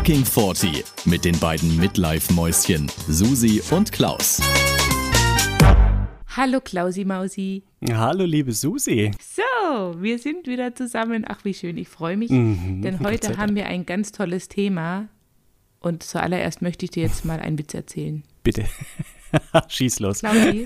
[0.00, 4.40] Fucking 40 mit den beiden Midlife-Mäuschen Susi und Klaus.
[6.34, 7.64] Hallo Klausi Mausi.
[7.86, 9.10] Hallo liebe Susi.
[9.20, 11.26] So, wir sind wieder zusammen.
[11.28, 12.30] Ach, wie schön, ich freue mich.
[12.30, 15.10] Mhm, denn heute haben wir ein ganz tolles Thema.
[15.80, 18.22] Und zuallererst möchte ich dir jetzt mal einen Witz erzählen.
[18.42, 18.64] Bitte.
[19.68, 20.20] Schieß los.
[20.20, 20.64] Klausi,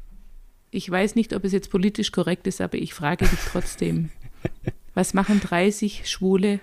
[0.70, 4.08] ich weiß nicht, ob es jetzt politisch korrekt ist, aber ich frage dich trotzdem.
[4.94, 6.60] Was machen 30 Schwule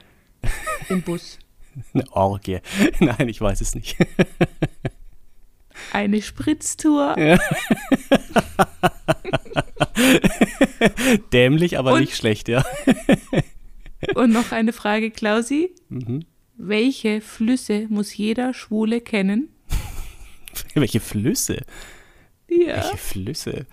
[0.89, 1.37] im Bus?
[1.93, 2.59] Eine Orgie.
[2.99, 3.97] Nein, ich weiß es nicht.
[5.93, 7.15] Eine Spritztour.
[11.33, 12.63] Dämlich, aber Und- nicht schlecht, ja.
[14.15, 15.71] Und noch eine Frage, Klausi.
[15.89, 16.25] Mhm.
[16.57, 19.49] Welche Flüsse muss jeder Schwule kennen?
[20.73, 21.65] Welche Flüsse?
[22.49, 22.75] Ja.
[22.83, 23.65] Welche Flüsse?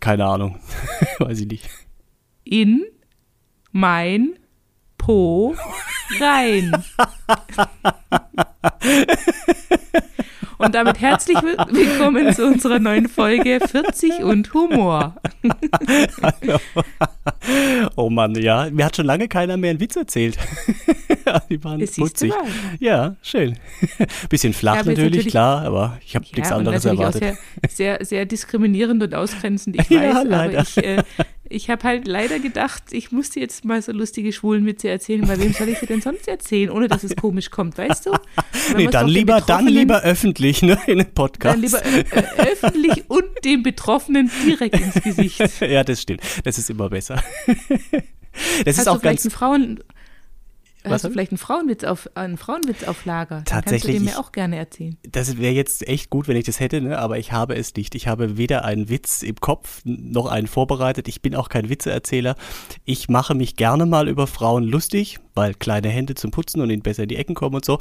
[0.00, 0.58] Keine Ahnung.
[1.18, 1.68] weiß ich nicht.
[2.44, 2.84] in
[3.72, 4.38] mein
[5.04, 5.54] Po
[6.18, 6.72] rein.
[10.56, 15.14] Und damit herzlich will- willkommen zu unserer neuen Folge 40 und Humor.
[17.96, 18.68] Oh Mann, ja.
[18.70, 20.38] Mir hat schon lange keiner mehr einen Witz erzählt.
[21.50, 22.32] Die waren Das putzig.
[22.80, 23.58] Ja, schön.
[24.30, 27.22] Bisschen flach Ja, natürlich, natürlich- klar, aber ich habe nichts und anderes erwartet.
[27.22, 27.36] sehr,
[27.68, 30.58] sehr, sehr diskriminierend und ausgrenzend, ich Ja, weiß, leider.
[30.58, 31.02] aber ich, äh,
[31.54, 35.38] ich habe halt leider gedacht, ich muss dir jetzt mal so lustige Schwulenwitze erzählen, weil
[35.40, 38.12] wem soll ich sie denn sonst erzählen, ohne dass es komisch kommt, weißt du?
[38.76, 41.54] Nee, dann lieber, dann lieber öffentlich, ne, in einem Podcast.
[41.54, 45.60] Dann lieber äh, äh, öffentlich und dem Betroffenen direkt ins Gesicht.
[45.60, 46.22] ja, das stimmt.
[46.44, 47.22] Das ist immer besser.
[48.64, 49.26] Das Hast ist du auch vielleicht ganz.
[49.26, 49.84] einen Frauen
[50.84, 53.36] Was Hast du vielleicht einen Frauenwitz auf, einen Frauenwitz auf Lager?
[53.36, 54.98] Dann Tatsächlich, kannst du den mir auch gerne erzählen.
[55.10, 56.98] Das wäre jetzt echt gut, wenn ich das hätte, ne?
[56.98, 57.94] aber ich habe es nicht.
[57.94, 61.08] Ich habe weder einen Witz im Kopf noch einen vorbereitet.
[61.08, 62.36] Ich bin auch kein Witzeerzähler.
[62.84, 66.82] Ich mache mich gerne mal über Frauen lustig, weil kleine Hände zum Putzen und ihnen
[66.82, 67.78] besser in die Ecken kommen und so.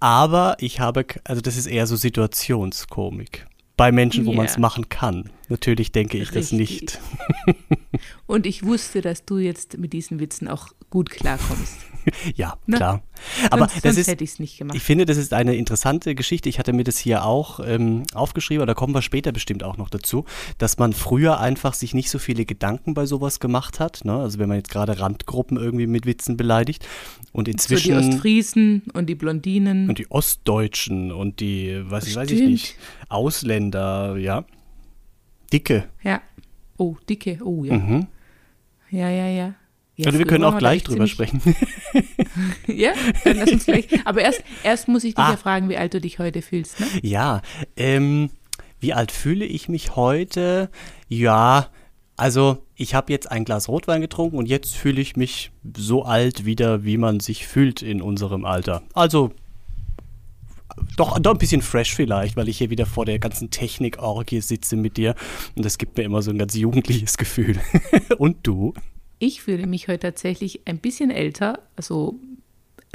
[0.00, 3.46] Aber ich habe, also das ist eher so Situationskomik.
[3.76, 4.36] Bei Menschen, wo Ja.
[4.36, 5.30] man es machen kann.
[5.48, 6.58] Natürlich denke ich das Richtig.
[6.58, 7.00] nicht.
[8.26, 11.78] Und ich wusste, dass du jetzt mit diesen Witzen auch gut klarkommst.
[12.36, 12.76] Ja, Ne?
[12.76, 13.02] klar.
[13.50, 14.76] Aber sonst, das sonst ist, hätte ich es nicht gemacht.
[14.76, 16.48] Ich finde, das ist eine interessante Geschichte.
[16.48, 19.88] Ich hatte mir das hier auch ähm, aufgeschrieben, da kommen wir später bestimmt auch noch
[19.88, 20.24] dazu,
[20.58, 24.04] dass man früher einfach sich nicht so viele Gedanken bei sowas gemacht hat.
[24.04, 24.14] Ne?
[24.14, 26.86] Also wenn man jetzt gerade Randgruppen irgendwie mit Witzen beleidigt.
[27.32, 27.96] Und so die inzwischen.
[27.96, 29.88] Ostfriesen und die Blondinen.
[29.88, 32.76] und die Ostdeutschen und die, was weiß ich nicht,
[33.08, 34.44] Ausländer, ja.
[35.52, 35.84] Dicke.
[36.02, 36.20] ja.
[36.76, 37.38] Oh, dicke.
[37.44, 37.74] Oh, ja.
[37.74, 38.08] Mhm.
[38.90, 39.54] Ja, ja, ja.
[39.96, 41.40] Ja, also wir können auch gleich drüber sprechen.
[42.66, 43.86] Ja, dann lass uns gleich.
[44.04, 45.30] Aber erst, erst muss ich dich Ah.
[45.32, 46.80] ja fragen, wie alt du dich heute fühlst.
[46.80, 46.86] Ne?
[47.02, 47.42] Ja,
[47.76, 48.30] ähm,
[48.80, 50.68] wie alt fühle ich mich heute?
[51.08, 51.68] Ja,
[52.16, 56.44] also ich habe jetzt ein Glas Rotwein getrunken und jetzt fühle ich mich so alt
[56.44, 58.82] wieder, wie man sich fühlt in unserem Alter.
[58.94, 59.30] Also
[60.96, 64.74] doch, doch ein bisschen fresh vielleicht, weil ich hier wieder vor der ganzen Technik-Orgie sitze
[64.76, 65.14] mit dir
[65.54, 67.60] und das gibt mir immer so ein ganz jugendliches Gefühl.
[68.18, 68.74] und du?
[69.18, 72.18] Ich fühle mich heute tatsächlich ein bisschen älter, also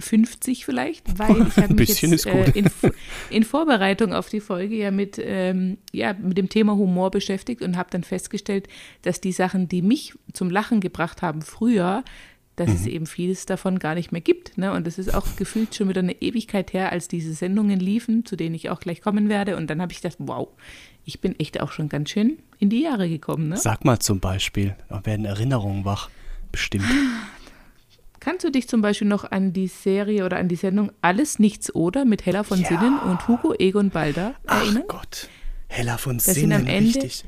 [0.01, 2.69] 50 vielleicht, weil ich habe mich jetzt äh, in,
[3.29, 7.77] in Vorbereitung auf die Folge ja mit, ähm, ja mit dem Thema Humor beschäftigt und
[7.77, 8.67] habe dann festgestellt,
[9.01, 12.03] dass die Sachen, die mich zum Lachen gebracht haben früher,
[12.59, 14.57] dass es eben vieles davon gar nicht mehr gibt.
[14.57, 14.71] Ne?
[14.73, 18.35] Und es ist auch gefühlt schon wieder eine Ewigkeit her, als diese Sendungen liefen, zu
[18.35, 19.55] denen ich auch gleich kommen werde.
[19.57, 20.47] Und dann habe ich gedacht, wow,
[21.05, 23.49] ich bin echt auch schon ganz schön in die Jahre gekommen.
[23.49, 23.57] Ne?
[23.57, 26.09] Sag mal zum Beispiel, da werden Erinnerungen wach.
[26.51, 26.85] Bestimmt.
[28.19, 31.73] Kannst du dich zum Beispiel noch an die Serie oder an die Sendung Alles Nichts
[31.73, 32.67] oder mit Hella von Ja.
[32.67, 34.83] Sinnen und Hugo Egon Balder Ach erinnern?
[34.87, 35.29] Gott.
[35.69, 37.23] Hella von sind Sinnen, am Ende- richtig.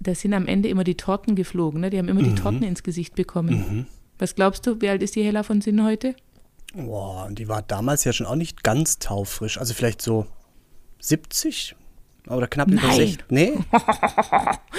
[0.00, 1.90] Da sind am Ende immer die Torten geflogen, ne?
[1.90, 2.34] Die haben immer Mhm.
[2.34, 3.86] die Torten ins Gesicht bekommen.
[4.20, 6.14] Was glaubst du, wie alt ist die Hella von Sinnen heute?
[6.74, 9.58] Boah, und die war damals ja schon auch nicht ganz taufrisch.
[9.58, 10.26] Also vielleicht so
[11.00, 11.74] 70
[12.28, 12.96] oder knapp über Nein.
[12.96, 13.24] 60.
[13.30, 13.54] Nee?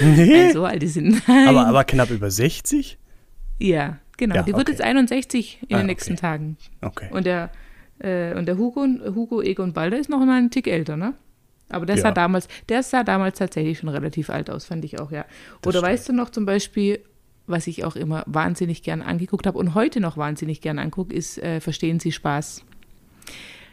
[0.00, 0.44] nee?
[0.46, 1.26] Also, alte sind.
[1.28, 1.48] Nein.
[1.48, 2.98] aber, aber knapp über 60?
[3.58, 4.36] ja, genau.
[4.36, 4.70] Ja, die wird okay.
[4.72, 6.20] jetzt 61 in Ah, den nächsten okay.
[6.20, 6.56] Tagen.
[6.80, 7.08] Okay.
[7.10, 7.50] Und der,
[7.98, 11.14] äh, und der Hugo, Hugo Egon Balder ist noch mal einen Tick älter, ne?
[11.68, 12.02] Aber der Ja.
[12.02, 15.24] sah damals, der sah damals tatsächlich schon relativ alt aus, fand ich auch, ja.
[15.66, 17.00] Oder weißt du noch zum Beispiel,
[17.46, 21.38] was ich auch immer wahnsinnig gern angeguckt habe und heute noch wahnsinnig gern angucke, ist
[21.38, 22.64] äh, Verstehen Sie Spaß.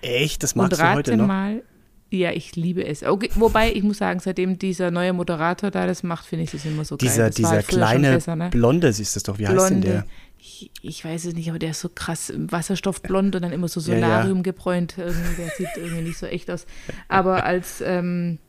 [0.02, 0.44] Echt?
[0.44, 1.28] Das Und magst du rate heute noch?
[1.28, 1.64] mal,
[2.12, 3.04] ja, ich liebe es.
[3.04, 6.66] Okay, wobei, ich muss sagen, seitdem dieser neue Moderator da das macht, finde ich das
[6.66, 7.08] immer so geil.
[7.08, 8.50] Dieser, Das war dieser kleine besser, ne?
[8.50, 9.38] Blonde, ist das doch.
[9.38, 9.90] Wie heißt denn der?
[9.92, 10.08] Blonde.
[10.40, 13.82] Ich, ich weiß es nicht, aber der ist so krass wasserstoffblond und dann immer so
[13.82, 14.08] Ja, ja.
[14.08, 14.96] Solarium gebräunt.
[14.98, 16.66] Der sieht irgendwie nicht so echt aus.
[17.10, 18.40] Aber als, ähm,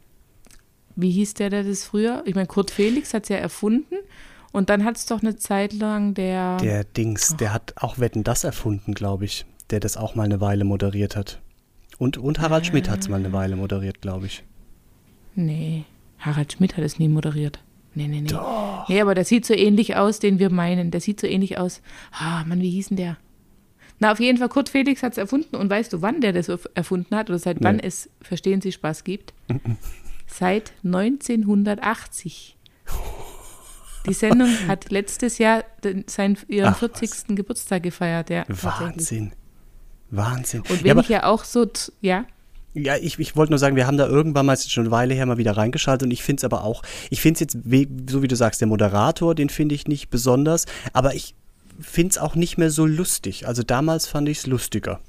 [0.96, 2.22] wie hieß der, der das früher?
[2.26, 3.96] Ich meine, Kurt Felix hat es ja erfunden
[4.52, 6.56] Und dann hat es doch eine Zeit lang der.
[6.58, 9.46] Der Dings, der hat auch Wetten das erfunden, glaube ich.
[9.70, 11.40] Der das auch mal eine Weile moderiert hat.
[11.98, 14.42] Und, und Harald Schmidt hat es mal eine Weile moderiert, glaube ich.
[15.36, 15.84] Nee,
[16.18, 17.62] Harald Schmidt hat es nie moderiert.
[17.94, 18.28] Nee, nee, nee.
[18.28, 18.88] Doch.
[18.88, 20.90] Nee, aber der sieht so ähnlich aus, den wir meinen.
[20.90, 21.82] Der sieht so ähnlich aus.
[22.12, 23.16] Ah, Mann, wie hieß denn der?
[23.98, 25.56] Na, auf jeden Fall, Kurt Felix hat es erfunden.
[25.56, 27.66] Und weißt du, wann der das erfunden hat oder seit Nee.
[27.66, 29.34] wann es Verstehen Sie Spaß gibt?
[30.26, 32.56] seit 1980.
[34.06, 36.98] Die Sendung hat letztes Jahr den, seinen, ihren Ach, was.
[36.98, 37.36] 40.
[37.36, 38.30] Geburtstag gefeiert.
[38.30, 38.44] Ja.
[38.48, 39.32] Wahnsinn.
[40.10, 40.62] Wahnsinn.
[40.68, 41.66] Und wenn ja, ich ja auch so,
[42.00, 42.24] ja,
[42.72, 45.26] ja, ich, ich wollte nur sagen, wir haben da irgendwann mal, schon eine Weile her,
[45.26, 47.58] mal wieder reingeschaltet und ich finde es aber auch, ich finde es jetzt,
[48.08, 51.34] so wie du sagst, der Moderator, den finde ich nicht besonders, aber ich
[51.80, 53.48] finde es auch nicht mehr so lustig.
[53.48, 55.00] Also damals fand ich es lustiger,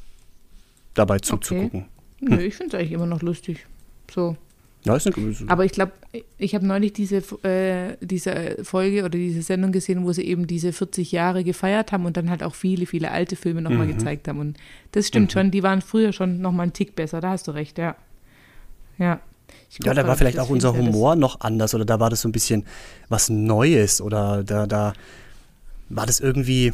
[0.96, 1.86] dabei zuzugucken.
[2.20, 3.68] nö, ich finde es eigentlich immer noch lustig.
[4.12, 4.38] So.
[4.84, 5.92] Ja, ist eine, Aber ich glaube,
[6.40, 10.74] ich habe neulich diese, äh, diese Folge oder diese Sendung gesehen, wo sie eben diese
[10.74, 13.98] 40 Jahre gefeiert haben und dann halt auch viele, viele alte Filme nochmal Mhm.
[13.98, 14.40] gezeigt haben.
[14.40, 14.58] Und
[14.92, 17.78] das stimmt schon, die waren früher schon nochmal einen Tick besser, da hast du recht,
[17.78, 17.96] ja.
[18.98, 19.20] Ja.
[19.78, 22.30] Guck Ja, da war vielleicht auch unser Humor noch anders oder da war das so
[22.30, 22.66] ein bisschen
[23.10, 24.94] was Neues oder da, da
[25.90, 26.74] war das irgendwie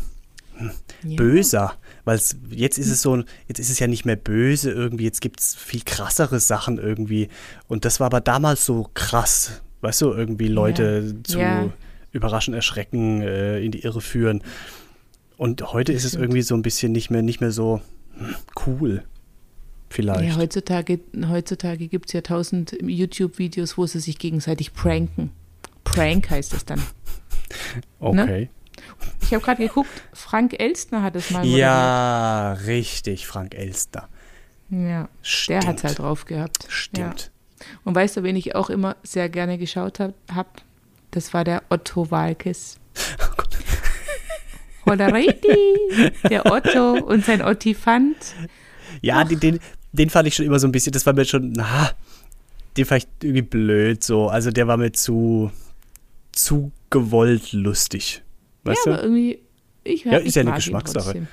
[1.03, 1.15] Ja.
[1.17, 1.73] böser.
[2.07, 2.21] Weil
[2.51, 5.55] jetzt ist es so, jetzt ist es ja nicht mehr böse irgendwie, jetzt gibt es
[5.55, 7.27] viel krassere Sachen irgendwie.
[7.67, 11.69] Und das war aber damals so krass, weißt du, irgendwie Leute zu Ja.
[12.13, 14.41] überraschen, erschrecken, äh, in die Irre führen.
[15.35, 17.81] Und heute ist es irgendwie so ein bisschen nicht mehr, nicht mehr so
[18.65, 19.03] cool.
[19.89, 20.29] Vielleicht.
[20.29, 25.31] Ja, heutzutage, heutzutage gibt es ja tausend YouTube-Videos, wo sie sich gegenseitig pranken.
[25.83, 26.81] Prank heißt es dann.
[27.99, 28.49] okay.
[29.21, 31.59] Ich habe gerade geguckt, Frank Elstner hat es mal moderiert.
[31.59, 34.07] Ja, richtig, Frank Elster.
[34.69, 35.63] Ja, Stimmt.
[35.63, 36.63] der hat es halt drauf gehabt.
[36.63, 36.69] Ja.
[36.69, 37.31] Stimmt.
[37.83, 40.13] Und weißt du, wen ich auch immer sehr gerne geschaut habe?
[40.33, 40.61] Hab?
[41.11, 42.77] Das war der Otto Walkes.
[44.85, 48.15] Holleriti, der Otto und sein Ottifant.
[49.01, 49.59] Ja, den, den,
[49.91, 51.91] den fand ich schon immer so ein bisschen, das war mir schon, na,
[52.77, 54.29] den fand ich irgendwie blöd so.
[54.29, 55.51] Also der war mir zu,
[56.31, 58.23] zu gewollt lustig.
[58.67, 59.07] Weißt ja, aber du?
[59.07, 59.39] irgendwie,
[59.83, 61.27] ich, Ja, ich ist ja eine Geschmackssache.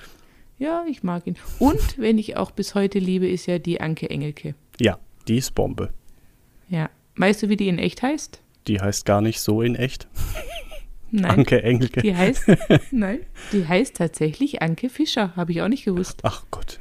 [0.59, 1.37] Ja, ich mag ihn.
[1.59, 4.55] Und wenn ich auch bis heute liebe, ist ja die Anke Engelke.
[4.81, 4.99] Ja,
[5.29, 5.91] die ist Bombe.
[6.69, 6.91] Ja.
[7.17, 8.41] Weißt du, wie die in echt heißt?
[8.69, 10.09] Die heißt gar nicht so in echt.
[11.11, 11.31] Nein.
[11.31, 12.03] Anke Engelke.
[12.03, 12.45] Die heißt,
[12.91, 13.21] nein,
[13.53, 15.37] die heißt tatsächlich Anke Fischer.
[15.37, 16.21] Habe ich auch nicht gewusst.
[16.25, 16.81] Ach Gott.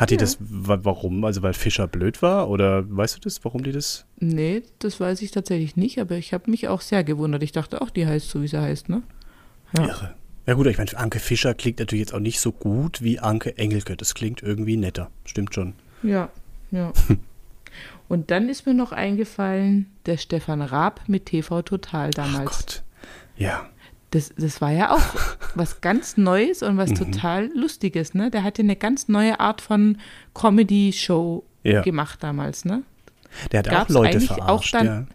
[0.00, 0.20] Hat die Ja.
[0.20, 1.24] das, wa- warum?
[1.24, 2.48] Also weil Fischer blöd war?
[2.50, 4.04] Oder weißt du das, warum die das?
[4.18, 7.44] Nee, das weiß ich tatsächlich nicht, aber ich habe mich auch sehr gewundert.
[7.44, 9.02] Ich dachte auch, die heißt so, wie sie heißt, ne?
[9.76, 9.86] Ja.
[9.86, 10.14] Irre.
[10.46, 13.56] Ja gut, ich meine, Anke Fischer klingt natürlich jetzt auch nicht so gut wie Anke
[13.58, 13.96] Engelke.
[13.96, 15.10] Das klingt irgendwie netter.
[15.24, 15.74] Stimmt schon.
[16.02, 16.30] Ja,
[16.72, 16.92] ja.
[18.08, 22.50] Und dann ist mir noch eingefallen, der Stefan Raab mit TV Total Ach damals.
[22.50, 22.82] Gott.
[23.36, 23.66] Ja.
[24.10, 25.00] Das, das war ja auch
[25.54, 26.96] was ganz Neues und was Mhm.
[26.96, 28.30] total Lustiges, ne?
[28.30, 29.96] Der hatte eine ganz neue Art von
[30.34, 31.80] Comedy-Show Ja.
[31.82, 32.82] gemacht damals, ne?
[33.52, 34.74] Der hat auch Gab's Leute eigentlich auch verarscht.
[34.74, 35.06] dann- ja.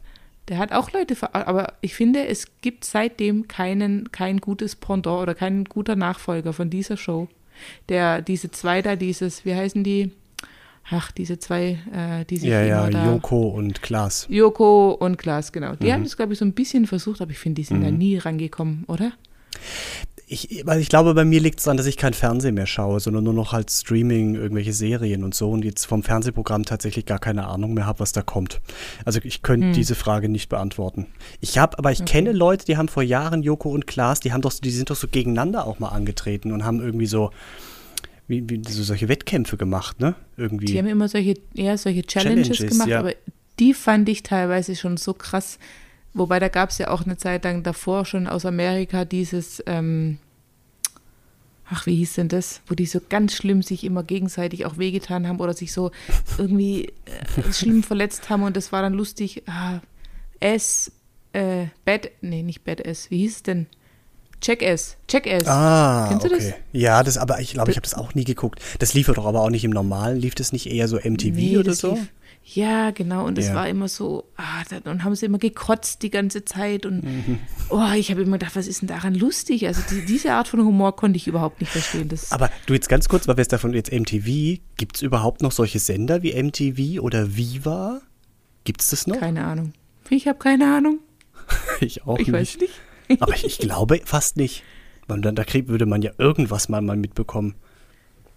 [0.50, 5.22] Der hat auch Leute ver aber ich finde, es gibt seitdem keinen, kein gutes Pendant
[5.22, 7.28] oder kein guter Nachfolger von dieser Show.
[7.90, 10.12] Der, diese zwei da, dieses, wie heißen die?
[10.90, 13.06] Ach, diese zwei, äh, die sich Ja, ja, da.
[13.12, 14.26] Joko und Klaas.
[14.30, 15.76] Joko und Klaas, genau.
[15.76, 15.92] Die Mhm.
[15.92, 18.18] haben das, glaube ich, so ein bisschen versucht, aber ich finde, die sind da nie
[18.18, 19.12] rangekommen, oder?
[20.30, 23.00] Ich, weil ich glaube, bei mir liegt es daran, dass ich kein Fernsehen mehr schaue,
[23.00, 27.20] sondern nur noch halt Streaming, irgendwelche Serien und so und jetzt vom Fernsehprogramm tatsächlich gar
[27.20, 28.60] keine Ahnung mehr habe, was da kommt.
[29.06, 31.08] Also ich könnte diese Frage nicht beantworten.
[31.40, 34.42] Ich habe, aber ich kenne Leute, die haben vor Jahren Joko und Klaas, die haben
[34.42, 37.32] doch, die sind doch so gegeneinander auch mal angetreten und haben irgendwie so,
[38.28, 40.16] wie, wie so solche Wettkämpfe gemacht, ne?
[40.36, 40.66] Irgendwie.
[40.66, 43.00] Die haben immer solche, ja, solche Challenges, Challenges, gemacht, ja.
[43.00, 43.14] aber
[43.60, 45.58] die fand ich teilweise schon so krass.
[46.18, 50.18] Wobei da gab es ja auch eine Zeit lang davor schon aus Amerika dieses, ähm,
[51.70, 55.28] ach, wie hieß denn das, wo die so ganz schlimm sich immer gegenseitig auch wehgetan
[55.28, 55.92] haben oder sich so
[56.38, 59.44] irgendwie äh, schlimm verletzt haben und das war dann lustig.
[59.48, 59.80] Ah,
[60.40, 60.92] S,
[61.34, 63.68] äh, Bad, nee, nicht Bad S, wie hieß es denn?
[64.40, 65.48] Check S, Check S.
[65.48, 66.52] Ah, Kennst du okay.
[66.52, 66.54] das?
[66.72, 68.62] Ja, das, aber ich glaube, ich habe das auch nie geguckt.
[68.78, 70.20] Das lief doch aber auch nicht im Normalen.
[70.20, 71.94] Lief das nicht eher so MTV Nee, oder so?
[71.96, 72.08] lief-
[72.54, 73.26] Ja, genau.
[73.26, 73.56] Und es Ja.
[73.56, 76.86] war immer so, ah, dann, und haben sie immer gekotzt die ganze Zeit.
[76.86, 77.40] Und Mhm.
[77.70, 79.68] oh, ich habe immer gedacht, was ist denn daran lustig?
[79.68, 82.08] Also die, diese Art von Humor konnte ich überhaupt nicht verstehen.
[82.08, 85.42] Das, Aber du jetzt ganz kurz, weil wir es davon jetzt MTV, gibt es überhaupt
[85.42, 88.00] noch solche Sender wie MTV oder Viva?
[88.64, 89.20] Gibt es das noch?
[89.20, 89.74] keine Ahnung.
[90.10, 91.00] Ich habe keine Ahnung.
[91.82, 92.34] Ich auch Ich nicht.
[92.34, 93.22] weiß nicht.
[93.22, 94.64] Aber ich, ich glaube fast nicht.
[95.10, 97.56] Man, dann, da krieg, würde man ja irgendwas mal, mal mitbekommen.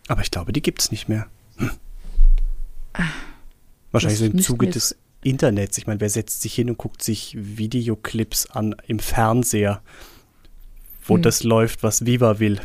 [0.09, 1.27] Aber ich glaube, die gibt es nicht mehr.
[1.59, 1.71] Hm.
[3.93, 5.77] Wahrscheinlich das so im Zuge des Internets.
[5.79, 9.83] Ich meine, wer setzt sich hin und guckt sich Videoclips an im Fernseher?
[11.07, 12.61] wo das läuft, was Viva will.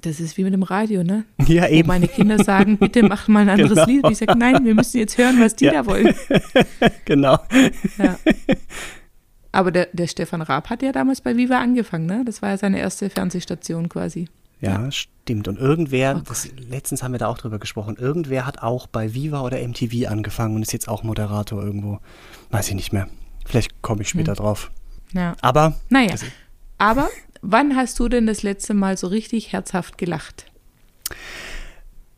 [0.00, 1.24] Das ist wie mit dem Radio, ne?
[1.46, 1.88] Ja, Wo eben.
[1.88, 3.86] meine Kinder sagen, bitte mach mal ein anderes Genau.
[3.86, 4.04] Lied.
[4.04, 5.72] Und ich sage, nein, wir müssen jetzt hören, was die Ja.
[5.72, 6.14] da wollen.
[7.04, 7.38] genau.
[7.98, 8.18] Ja.
[9.52, 12.22] Aber der, der Stefan Raab hat ja damals bei Viva angefangen, ne?
[12.24, 14.28] Das war ja seine erste Fernsehstation quasi.
[14.60, 15.46] Ja, stimmt.
[15.48, 19.14] Und irgendwer, Oh das, letztens haben wir da auch drüber gesprochen, irgendwer hat auch bei
[19.14, 22.00] Viva oder MTV angefangen und ist jetzt auch Moderator irgendwo.
[22.50, 23.08] Weiß ich nicht mehr.
[23.46, 24.70] Vielleicht komme ich später drauf.
[25.12, 25.36] Ja.
[25.40, 26.24] Aber Naja, Das-
[26.78, 27.08] aber
[27.40, 30.46] wann hast du denn das letzte Mal so richtig herzhaft gelacht?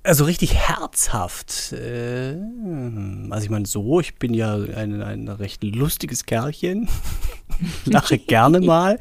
[0.03, 1.73] Also richtig herzhaft.
[1.73, 2.35] Äh,
[3.29, 6.89] also ich meine so, ich bin ja ein, ein recht lustiges Kerlchen.
[7.85, 8.99] Lache gerne mal.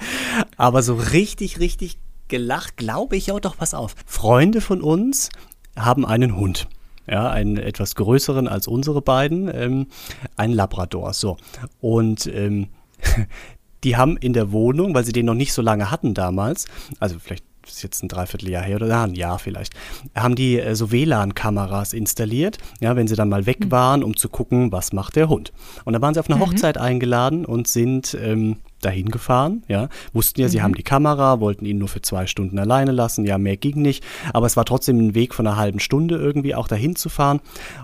[0.57, 1.97] Aber so richtig, richtig
[2.29, 3.95] gelacht, glaube ich, oh doch, pass auf.
[4.05, 5.29] Freunde von uns
[5.75, 6.67] haben einen Hund.
[7.07, 9.87] Ja, einen etwas größeren als unsere beiden, ähm,
[10.35, 11.13] einen Labrador.
[11.13, 11.37] So.
[11.81, 12.67] Und ähm,
[13.83, 16.65] die haben in der Wohnung, weil sie den noch nicht so lange hatten damals,
[16.99, 19.73] also vielleicht ist jetzt ein Dreivierteljahr her oder ja, ein Jahr vielleicht,
[20.15, 24.29] haben die äh, so WLAN-Kameras installiert, ja, wenn sie dann mal weg waren, um zu
[24.29, 25.53] gucken, was macht der Hund.
[25.85, 30.41] Und da waren sie auf eine Hochzeit eingeladen und sind ähm, dahin gefahren, ja, wussten
[30.41, 33.57] ja, sie haben die Kamera, wollten ihn nur für zwei Stunden alleine lassen, ja, mehr
[33.57, 36.95] ging nicht, aber es war trotzdem ein Weg von einer halben Stunde irgendwie auch dahin
[36.95, 37.41] zu fahren.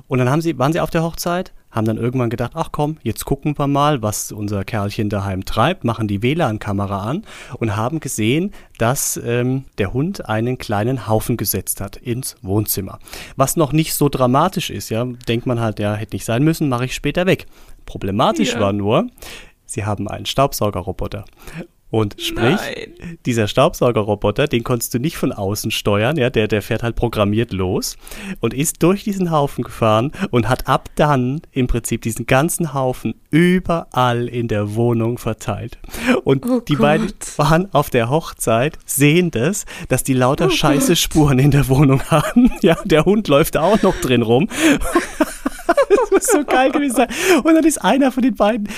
[0.07, 2.97] Und dann haben sie, waren sie auf der Hochzeit, haben dann irgendwann gedacht, ach komm,
[3.03, 7.23] jetzt gucken wir mal, was unser Kerlchen daheim treibt, machen die WLAN-Kamera an
[7.59, 12.99] und haben gesehen, dass ähm, der Hund einen kleinen Haufen gesetzt hat ins Wohnzimmer.
[13.35, 16.69] Was noch nicht so dramatisch ist, ja, denkt man halt, ja, hätte nicht sein müssen,
[16.69, 17.45] mache ich später weg.
[17.85, 18.61] Problematisch Ja.
[18.61, 19.07] war nur,
[19.65, 21.25] sie haben einen Staubsaugerroboter.
[21.95, 23.17] Und sprich, Nein.
[23.25, 27.53] dieser Staubsaugerroboter, den konntest du nicht von außen steuern, ja, der, der fährt halt programmiert
[27.53, 27.95] los
[28.41, 33.15] und ist durch diesen Haufen gefahren und hat ab dann im Prinzip diesen ganzen Haufen
[33.31, 35.77] überall in der Wohnung verteilt.
[36.25, 37.37] Und Oh die beiden Gott.
[37.37, 40.97] waren auf der Hochzeit, sehen das, dass die lauter Oh scheiße Gott.
[40.97, 42.51] Spuren in der Wohnung haben.
[42.61, 44.49] Ja, der Hund läuft auch noch drin rum.
[46.15, 47.09] Muss so geil gewesen sein.
[47.43, 48.69] Und dann ist einer von den beiden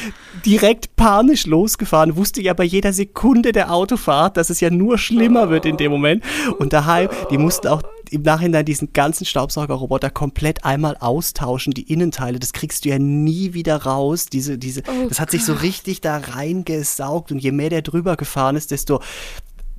[0.45, 5.49] direkt panisch losgefahren, wusste ja bei jeder Sekunde der Autofahrt, dass es ja nur schlimmer
[5.49, 6.23] wird in dem Moment.
[6.57, 12.39] Und daheim, die mussten auch im Nachhinein diesen ganzen Staubsaugerroboter komplett einmal austauschen, die Innenteile,
[12.39, 14.27] das kriegst du ja nie wieder raus.
[14.27, 18.15] Diese, diese, Oh das hat sich so richtig da reingesaugt und je mehr der drüber
[18.15, 19.01] gefahren ist, desto,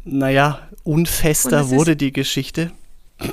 [0.05, 2.71] naja, unfester wurde die Geschichte.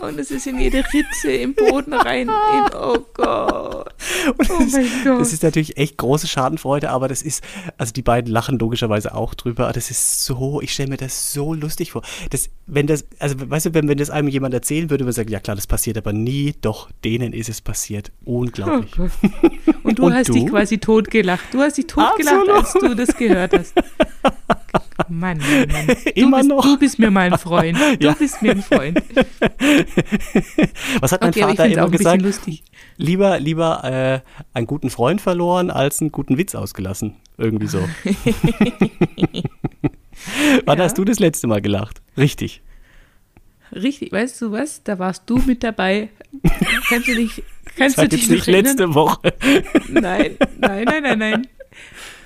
[0.02, 2.28] Und es ist in jede Ritze im Boden rein.
[2.28, 3.94] In, oh Gott.
[4.38, 5.20] Und Oh das, mein Gott.
[5.22, 7.44] das ist natürlich echt große Schadenfreude, aber das ist,
[7.78, 11.32] also die beiden lachen logischerweise auch drüber, aber das ist so, ich stelle mir das
[11.34, 12.02] so lustig vor.
[12.32, 15.14] Das, wenn das, also weißt du, wenn, wenn das einem jemand erzählen würde, würde man
[15.14, 18.12] sagen, ja klar, das passiert aber nie, doch denen ist es passiert.
[18.24, 18.92] Oh Unglaublich.
[18.96, 19.12] Gott.
[19.84, 20.34] Und du Und hast du?
[20.34, 21.46] dich quasi totgelacht.
[21.54, 22.50] Du hast dich totgelacht, Absolut.
[22.50, 23.74] als du das gehört hast.
[25.10, 25.88] Mann, Mann, Mann.
[26.06, 26.64] Du Immer bist, noch.
[26.64, 27.78] Du bist mir mein Freund.
[28.00, 28.14] Du Ja.
[28.14, 29.02] bist mir ein Freund.
[31.02, 32.24] Was hat mein Okay, ich Vater immer gesagt?
[32.98, 34.20] Lieber, lieber äh,
[34.54, 37.16] einen guten Freund verloren, als einen guten Witz ausgelassen.
[37.38, 37.80] Irgendwie so.
[40.66, 40.84] Wann Ja.
[40.86, 42.02] hast du das letzte Mal gelacht?
[42.18, 42.62] Richtig.
[43.74, 44.84] Richtig, weißt du was?
[44.84, 46.10] Da warst du mit dabei.
[46.88, 47.44] Kannst du dich,
[47.78, 48.66] kannst du Sag dich jetzt noch nicht erinnern?
[48.78, 49.34] letzte Woche.
[49.90, 51.48] Nein, nein, nein, nein, nein.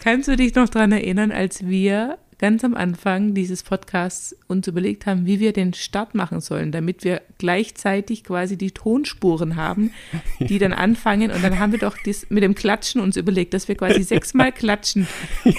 [0.04, 5.06] Kannst du dich noch daran erinnern, als wir ganz am Anfang dieses Podcasts uns überlegt
[5.06, 9.94] haben, wie wir den Start machen sollen, damit wir gleichzeitig quasi die Tonspuren haben,
[10.40, 11.30] die dann anfangen.
[11.30, 14.52] Und dann haben wir doch das mit dem Klatschen uns überlegt, dass wir quasi sechsmal
[14.52, 15.08] klatschen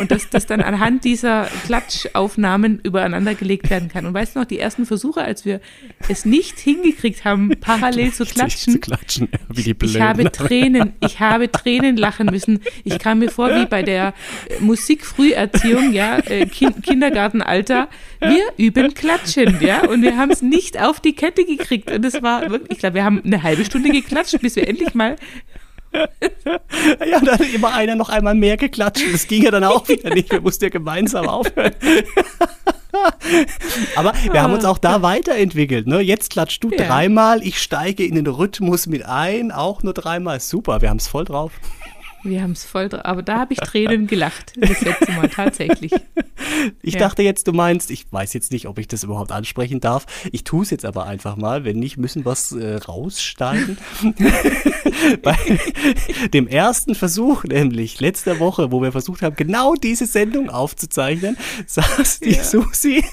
[0.01, 4.07] und dass das dann anhand dieser Klatschaufnahmen übereinander gelegt werden kann.
[4.07, 5.61] Und weißt du noch, die ersten Versuche, als wir
[6.09, 9.95] es nicht hingekriegt haben, parallel zu klatschen, Zu klatschen, ja, wie die Blöden.
[9.95, 12.59] ich habe Tränen, ich habe Tränen lachen müssen.
[12.83, 14.15] Ich kam mir vor wie bei der
[14.59, 17.89] Musikfrüherziehung, ja, äh, kind, Kindergartenalter.
[18.21, 21.91] Wir üben Klatschen, ja, und wir haben es nicht auf die Kette gekriegt.
[21.91, 24.95] Und es war wirklich, ich glaube, wir haben eine halbe Stunde geklatscht, bis wir endlich
[24.95, 25.17] mal
[25.93, 29.05] Ja, dann hat immer einer noch einmal mehr geklatscht.
[29.13, 30.31] Das ging ja dann auch wieder nicht.
[30.31, 31.73] Wir mussten ja gemeinsam aufhören.
[33.97, 35.87] Aber wir haben uns auch da weiterentwickelt.
[35.87, 36.01] Ne?
[36.01, 36.87] Jetzt klatschst du Ja.
[36.87, 40.41] dreimal, ich steige in den Rhythmus mit ein, auch nur dreimal.
[40.41, 41.53] Super, wir haben es voll drauf.
[42.23, 43.05] Wir haben es voll drauf.
[43.05, 44.53] Aber da habe ich Tränen gelacht.
[44.57, 45.93] Das letzte Mal tatsächlich.
[46.91, 47.01] Ich Ja.
[47.07, 50.07] dachte jetzt, du meinst, ich weiß jetzt nicht, ob ich das überhaupt ansprechen darf.
[50.33, 51.65] Ich tue es jetzt aber einfach mal.
[51.65, 53.79] Wenn nicht, müssen wir es äh, rausschneiden.
[55.23, 55.37] Bei
[56.35, 62.21] dem ersten Versuch, nämlich letzter Woche, wo wir versucht haben, genau diese Sendung aufzuzeichnen, saß
[62.21, 62.43] die Ja.
[62.45, 63.05] Susi.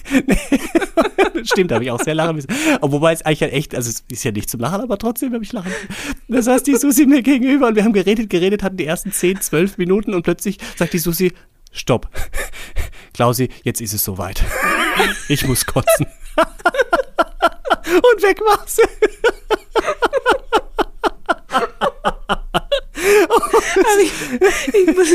[1.44, 2.50] Stimmt, da habe ich auch sehr lachen müssen.
[2.82, 5.44] Wobei es eigentlich halt echt, also es ist ja nicht zum Lachen, aber trotzdem habe
[5.44, 5.72] ich lachen.
[6.28, 9.42] Da saß die Susi mir gegenüber und wir haben geredet, geredet, hatten die ersten 10,
[9.42, 11.32] 12 Minuten und plötzlich sagt die Susi,
[11.72, 12.10] stopp.
[13.18, 14.44] Klausi, jetzt ist es soweit.
[15.28, 16.08] Ich muss kotzen.
[17.86, 18.82] Und weg war sie.
[24.02, 25.08] ich, ich muss,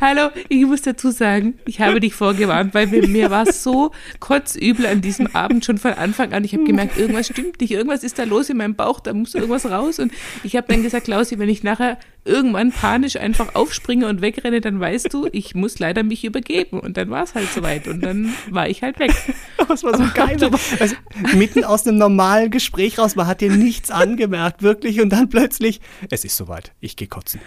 [0.00, 4.86] hallo, ich muss dazu sagen, ich habe dich vorgewarnt, weil mir, mir war so kotzübel
[4.86, 6.44] an diesem Abend schon von Anfang an.
[6.44, 9.34] Ich habe gemerkt, irgendwas stimmt nicht, irgendwas ist da los in meinem Bauch, da muss
[9.34, 9.98] irgendwas raus.
[9.98, 14.60] Und ich habe dann gesagt, Klausi, wenn ich nachher irgendwann panisch einfach aufspringe und wegrenne,
[14.60, 16.80] dann weißt du, ich muss leider mich übergeben.
[16.80, 19.12] Und dann war es halt soweit und dann war ich halt weg.
[19.66, 20.36] Das war so geil.
[20.78, 20.94] Also,
[21.34, 25.00] mitten aus einem normalen Gespräch raus, man hat dir nichts angemerkt, wirklich.
[25.00, 27.40] Und dann plötzlich, es ist soweit, ich gehe kotzen.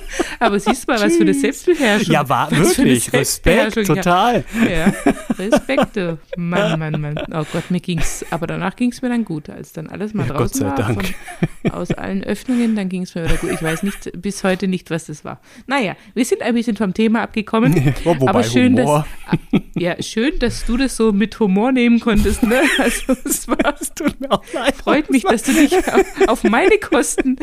[0.40, 2.12] Aber siehst du mal, was für eine Selbstbeherrschung.
[2.12, 3.12] Ja, war wirklich.
[3.12, 4.44] Respekt, total.
[4.68, 4.92] Ja,
[5.38, 6.18] Respekt, du.
[6.36, 7.18] Mann, Mann, Mann.
[7.32, 10.26] Oh Gott, mir ging's, aber danach ging es mir dann gut, als dann alles mal
[10.26, 10.94] Ja, draußen Gott sei war.
[10.94, 11.14] Dank.
[11.62, 13.50] Von, aus allen Öffnungen, dann ging es mir wieder gut.
[13.52, 15.40] Ich weiß nicht, bis heute nicht, was das war.
[15.66, 17.94] Naja, wir sind ein bisschen vom Thema abgekommen.
[18.04, 19.06] Wobei aber schön, Humor.
[19.52, 22.42] dass, ja, schön, dass du das so mit Humor nehmen konntest.
[22.42, 22.60] Ne?
[22.78, 24.76] Also, es war, Es tut mir auch leid.
[24.76, 27.36] freut mich, dass du dich auf, auf meine Kosten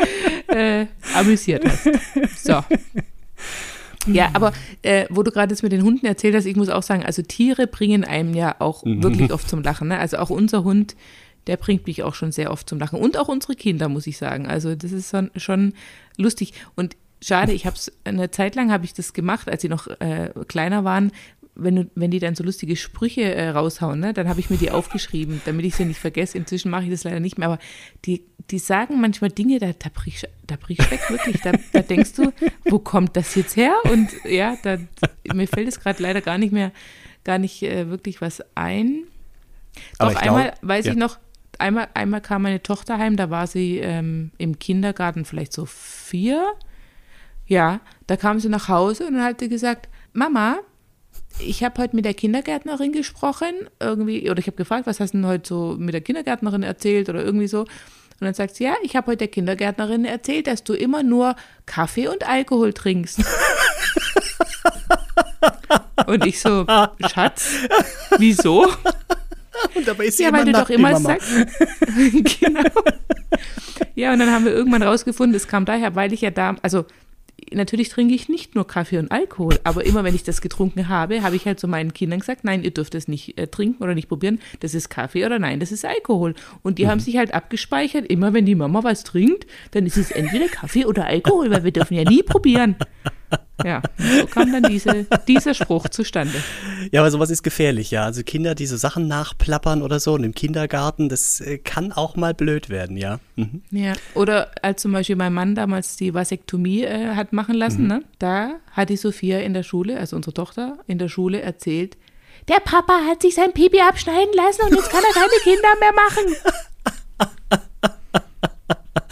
[0.47, 2.42] äh, amüsiert hast.
[2.43, 2.63] So.
[4.05, 6.83] Ja, aber äh, wo du gerade jetzt mit den Hunden erzählt hast, ich muss auch
[6.83, 9.87] sagen, also Tiere bringen einem ja auch wirklich oft zum Lachen.
[9.87, 9.97] Ne?
[9.97, 10.95] Also auch unser Hund,
[11.47, 12.99] der bringt mich auch schon sehr oft zum Lachen.
[12.99, 14.47] Und auch unsere Kinder, muss ich sagen.
[14.47, 15.73] Also das ist schon, schon
[16.17, 16.53] lustig.
[16.75, 19.87] Und schade, ich habe es eine Zeit lang habe ich das gemacht, als sie noch
[19.87, 21.11] äh, kleiner waren.
[21.55, 24.57] Wenn, du, wenn die dann so lustige Sprüche äh, raushauen, ne, dann habe ich mir
[24.57, 26.37] die aufgeschrieben, damit ich sie nicht vergesse.
[26.37, 27.59] Inzwischen mache ich das leider nicht mehr, aber
[28.05, 31.41] die, die sagen manchmal Dinge, da, da brichst da brichst weg, wirklich.
[31.41, 32.33] Da, da denkst du,
[32.65, 33.75] wo kommt das jetzt her?
[33.83, 34.77] Und ja, da,
[35.33, 36.71] mir fällt es gerade leider gar nicht mehr,
[37.23, 39.03] gar nicht äh, wirklich was ein.
[39.99, 40.91] Doch glaub- einmal weiß ja.
[40.91, 41.19] ich noch,
[41.59, 46.53] einmal, einmal kam meine Tochter heim, da war sie ähm, im Kindergarten vielleicht so vier.
[47.45, 50.59] Ja, da kam sie nach Hause und dann hat sie gesagt, Mama,
[51.39, 55.17] ich habe heute mit der Kindergärtnerin gesprochen, irgendwie, oder ich habe gefragt, was hast du
[55.19, 57.61] denn heute so mit der Kindergärtnerin erzählt oder irgendwie so.
[57.61, 61.35] Und dann sagt sie, ja, ich habe heute der Kindergärtnerin erzählt, dass du immer nur
[61.65, 63.19] Kaffee und Alkohol trinkst.
[66.07, 66.65] und ich so,
[67.11, 67.49] Schatz,
[68.17, 68.71] wieso?
[69.75, 71.29] Und dabei ist sie Ja, immer weil du doch immer sagst.
[72.39, 72.69] genau.
[73.95, 76.85] Ja, und dann haben wir irgendwann rausgefunden, es kam daher, weil ich ja da, also
[77.51, 81.23] natürlich trinke ich nicht nur Kaffee und Alkohol, aber immer wenn ich das getrunken habe,
[81.23, 83.95] habe ich halt zu meinen Kindern gesagt, nein, ihr dürft es nicht äh, trinken oder
[83.95, 86.35] nicht probieren, das ist Kaffee oder nein, das ist Alkohol.
[86.61, 90.11] Und die haben sich halt abgespeichert, immer wenn die Mama was trinkt, dann ist es
[90.11, 92.75] entweder Kaffee oder Alkohol, weil wir dürfen ja nie probieren.
[93.63, 96.33] Ja, so kam dann diese, dieser Spruch zustande.
[96.91, 98.03] Ja, aber sowas ist gefährlich, ja.
[98.03, 102.15] Also Kinder, die so Sachen nachplappern oder so und im Kindergarten, das äh, kann auch
[102.15, 103.19] mal blöd werden, ja.
[103.35, 103.61] Mhm.
[103.71, 108.03] Ja, oder als zum Beispiel mein Mann damals die Vasektomie äh, hat machen lassen, ne?
[108.19, 111.97] da hat die Sophia in der Schule, also unsere Tochter, in der Schule erzählt,
[112.47, 115.93] der Papa hat sich sein Pipi abschneiden lassen und jetzt kann er keine Kinder mehr
[115.93, 116.35] machen.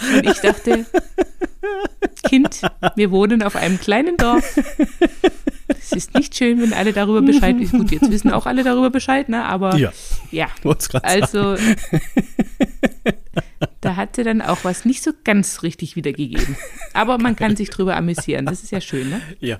[0.16, 0.86] Und ich dachte,
[2.96, 4.58] wir wohnen auf einem kleinen Dorf.
[5.68, 7.80] Es ist nicht schön, wenn alle darüber Bescheid wissen.
[7.80, 9.44] Gut, jetzt wissen auch alle darüber Bescheid, ne?
[9.46, 9.92] Aber Ja.
[10.32, 10.48] ja.
[10.80, 11.06] Sagen.
[11.06, 11.56] Also,
[13.82, 16.56] da hat sie dann auch was nicht so ganz richtig wiedergegeben.
[16.94, 18.46] Aber man kann sich drüber amüsieren.
[18.46, 19.22] Das ist ja schön, ne?
[19.40, 19.60] Ja.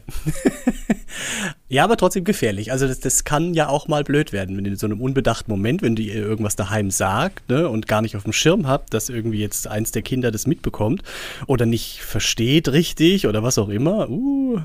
[1.72, 2.74] Ja, aber trotzdem gefährlich.
[2.74, 5.82] Also das, das kann ja auch mal blöd werden, wenn in so einem unbedachten Moment,
[5.82, 9.40] wenn ihr irgendwas daheim sagt ne, und gar nicht auf dem Schirm habt, dass irgendwie
[9.40, 11.02] jetzt eins der Kinder das mitbekommt
[11.48, 14.10] oder nicht versteht richtig oder was auch immer.
[14.10, 14.60] Uh.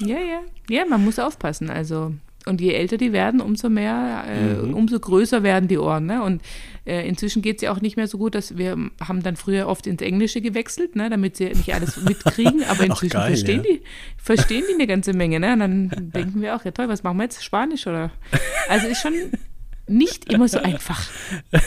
[0.00, 0.40] Ja, ja.
[0.68, 1.70] Ja, man muss aufpassen.
[1.70, 2.12] Also.
[2.46, 6.06] Und je älter die werden, umso mehr, äh, umso größer werden die Ohren.
[6.06, 6.22] Ne?
[6.22, 6.40] Und
[6.86, 9.68] äh, inzwischen geht es ja auch nicht mehr so gut, dass wir haben dann früher
[9.68, 11.10] oft ins Englische gewechselt, ne?
[11.10, 12.64] damit sie nicht alles mitkriegen.
[12.64, 13.74] Aber inzwischen geil, verstehen, ja.
[13.74, 13.82] die,
[14.16, 15.38] verstehen die eine ganze Menge.
[15.38, 15.52] Ne?
[15.52, 17.44] Und dann denken wir auch, ja toll, was machen wir jetzt?
[17.44, 18.10] Spanisch oder?
[18.68, 19.14] Also ist schon
[19.86, 21.10] nicht immer so einfach.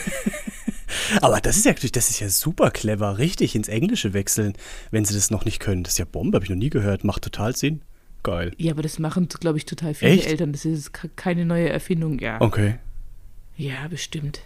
[1.20, 4.54] Aber das ist ja das ist ja super clever, richtig ins Englische wechseln,
[4.90, 5.84] wenn sie das noch nicht können.
[5.84, 7.04] Das ist ja Bombe, habe ich noch nie gehört.
[7.04, 7.82] Macht total Sinn.
[8.24, 8.52] Geil.
[8.58, 10.26] Ja, aber das machen, glaube ich, total viele Echt?
[10.26, 10.50] Eltern.
[10.52, 12.40] Das ist ke- keine neue Erfindung, ja.
[12.40, 12.74] Okay.
[13.56, 14.40] Ja, bestimmt.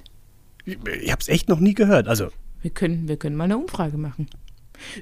[0.67, 2.09] Ich, ich habe es echt noch nie gehört.
[2.09, 2.29] Also
[2.61, 4.29] Wir können, wir können mal eine Umfrage machen.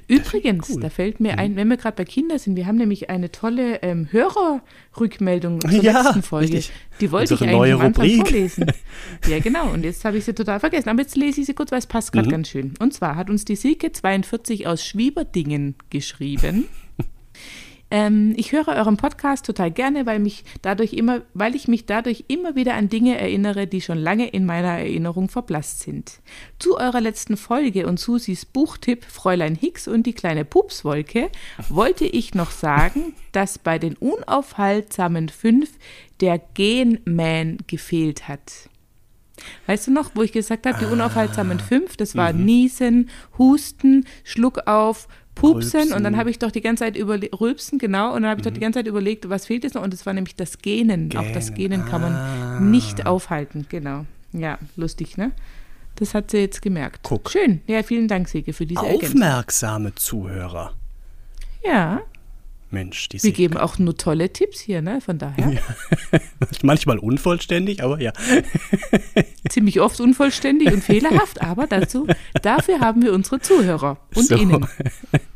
[0.07, 0.77] Übrigens, cool.
[0.77, 0.81] Mhm.
[0.81, 3.81] da fällt mir ein, wenn wir gerade bei Kindern sind, wir haben nämlich eine tolle
[3.83, 6.53] ähm, Hörerrückmeldung zur Ja, letzten Folge.
[6.53, 6.71] richtig.
[6.99, 8.65] Die wollte Unsere ich eigentlich am Anfang vorlesen.
[9.27, 9.69] Ja, genau.
[9.71, 10.89] Und jetzt habe ich sie total vergessen.
[10.89, 12.31] Aber jetzt lese ich sie kurz, weil es passt gerade Mhm.
[12.31, 12.73] ganz schön.
[12.79, 16.65] Und zwar hat uns die Silke42 aus Schwieberdingen geschrieben.
[17.89, 22.25] Ähm, ich höre euren Podcast total gerne, weil mich dadurch immer, weil ich mich dadurch
[22.27, 26.19] immer wieder an Dinge erinnere, die schon lange in meiner Erinnerung verblasst sind.
[26.59, 31.29] Zu eurer letzten Folge und Susis Buchtipp Fräulein Hicks und die kleine Pupswolke
[31.69, 35.71] wollte ich noch sagen, dass bei den unaufhaltsamen fünf
[36.19, 38.69] der Genman gefehlt hat.
[39.67, 40.91] Weißt du noch, wo ich gesagt habe, die Ah.
[40.91, 42.43] unaufhaltsamen fünf, das war Mhm.
[42.45, 44.63] Niesen, Husten, Schluck
[45.37, 46.17] Pupsen und dann Rülpsen.
[46.17, 48.59] habe ich doch die ganze Zeit überlegt, Rülpsen, genau, und dann habe ich doch die
[48.59, 51.15] ganze Zeit überlegt, was fehlt jetzt noch und das war nämlich das Gähnen.
[51.15, 52.59] Auch das Gähnen, Gähnen kann ah.
[52.59, 54.05] man nicht aufhalten, genau.
[54.33, 55.31] Ja, lustig, ne?
[55.95, 56.99] Das hat sie jetzt gemerkt.
[57.03, 57.31] Guck.
[57.31, 57.61] Schön.
[57.65, 59.21] Ja, vielen Dank, Sike, für diese Ergänzung.
[59.21, 60.73] Aufmerksame Zuhörer.
[61.63, 62.01] Ja,
[62.69, 64.99] Mensch, die wir geben auch nur tolle Tipps hier, ne?
[64.99, 65.57] Von daher.
[66.63, 68.11] manchmal unvollständig, aber ja.
[69.49, 72.07] Ziemlich oft unvollständig und fehlerhaft, aber dazu,
[72.41, 74.35] dafür haben wir unsere Zuhörer und So.
[74.35, 74.65] Ihnen.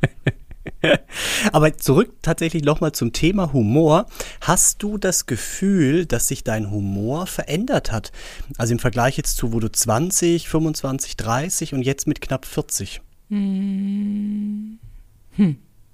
[1.51, 4.07] Aber zurück tatsächlich nochmal zum Thema Humor.
[4.41, 8.11] Hast du das Gefühl, dass sich dein Humor verändert hat?
[8.57, 13.01] Also im Vergleich jetzt zu, wo du 20, 25, 30 und jetzt mit knapp 40.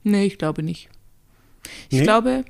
[0.04, 0.90] Nee, ich glaube nicht.
[1.90, 2.04] Ich Nee?
[2.04, 2.46] glaube,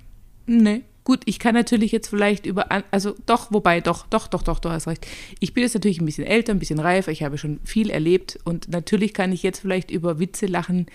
[0.46, 0.82] nee.
[1.04, 4.70] Gut, ich kann natürlich jetzt vielleicht über, also doch, wobei, doch, doch, doch, doch, du
[4.70, 5.08] hast recht.
[5.40, 8.38] Ich bin jetzt natürlich ein bisschen älter, ein bisschen reifer, ich habe schon viel erlebt
[8.44, 10.88] und natürlich kann ich jetzt vielleicht über Witze lachen,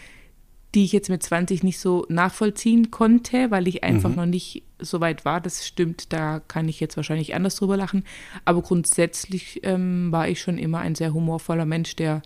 [0.75, 5.01] die ich jetzt mit 20 nicht so nachvollziehen konnte, weil ich einfach noch nicht so
[5.01, 5.41] weit war.
[5.41, 8.05] Das stimmt, da kann ich jetzt wahrscheinlich anders drüber lachen.
[8.45, 12.23] Aber grundsätzlich ähm, war ich schon immer ein sehr humorvoller Mensch, der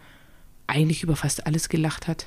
[0.68, 2.26] eigentlich über fast alles gelacht hat.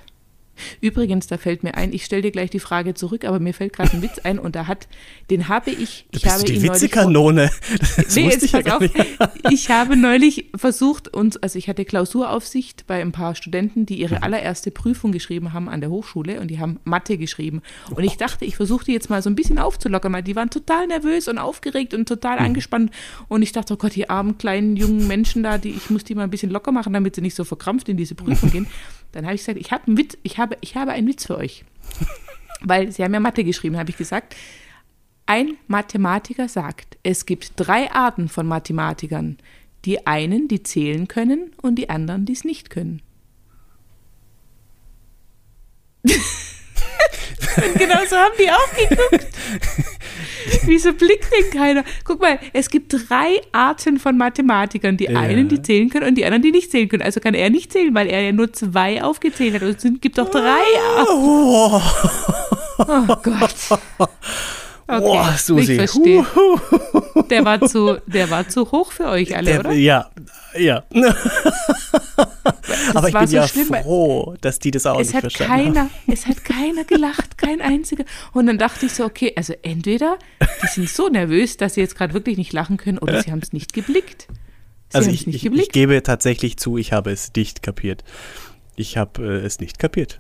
[0.82, 3.74] Übrigens, da fällt mir ein, ich stelle dir gleich die Frage zurück, aber mir fällt
[3.74, 4.88] gerade ein Witz ein und da hat,
[5.30, 7.50] den habe ich, ich habe die Witzekanone.
[8.16, 9.32] Nee, jetzt ich ja pass gar auf.
[9.52, 14.02] Ich habe neulich versucht, uns, also ich hatte Klausuraufsicht bei ein paar Studenten, die Mhm.
[14.02, 17.62] ihre allererste Prüfung geschrieben haben an der Hochschule und die haben Mathe geschrieben.
[17.90, 20.50] Und ich dachte, ich versuche die jetzt mal so ein bisschen aufzulockern, weil die waren
[20.50, 22.46] total nervös und aufgeregt und total Mhm.
[22.46, 22.92] angespannt.
[23.28, 26.16] Und ich dachte, oh Gott, die armen kleinen jungen Menschen da, die, ich muss die
[26.16, 28.68] mal ein bisschen locker machen, damit sie nicht so verkrampft in diese Prüfung gehen.
[29.12, 31.38] Dann habe ich gesagt, ich habe einen Witz, ich habe, ich habe einen Witz für
[31.38, 31.66] euch.
[32.62, 34.36] Weil sie haben ja Mathe geschrieben, habe ich gesagt.
[35.26, 39.38] Ein Mathematiker sagt, es gibt drei Arten von Mathematikern.
[39.86, 43.02] Die einen, die zählen können und die anderen, die es nicht können.
[47.58, 49.28] und genau so haben die auch geguckt.
[50.66, 51.84] Wieso blickt denn keiner?
[52.04, 54.98] Guck mal, es gibt drei Arten von Mathematikern.
[54.98, 55.20] Die Ja.
[55.20, 57.04] einen, die zählen können und die anderen, die nicht zählen können.
[57.04, 59.62] Also kann er nicht zählen, weil er ja nur zwei aufgezählt hat.
[59.64, 60.42] Und es gibt doch drei
[60.98, 61.12] Arten.
[61.12, 61.82] Oh,
[62.80, 63.56] Oh Gott.
[64.92, 65.74] Okay, oh, Susi.
[65.74, 66.26] ich verstehe.
[67.30, 69.72] Der war zu, der war zu hoch für euch alle, der, oder?
[69.74, 70.10] Ja,
[70.58, 70.84] ja.
[72.96, 75.54] Aber ich bin so ja schlimm, froh, dass die das auch Es nicht hat verstanden
[75.54, 75.74] haben.
[75.74, 78.04] keiner, es hat keiner gelacht, kein einziger.
[78.34, 80.18] Und dann dachte ich so, okay, also entweder
[80.64, 83.42] die sind so nervös, dass sie jetzt gerade wirklich nicht lachen können, oder sie haben
[83.44, 84.28] es nicht geblickt.
[84.90, 85.74] Sie Also ich, nicht ich, ich geblickt.
[85.74, 88.04] gebe tatsächlich zu, ich habe es nicht kapiert.
[88.76, 90.20] Ich habe äh, es nicht kapiert.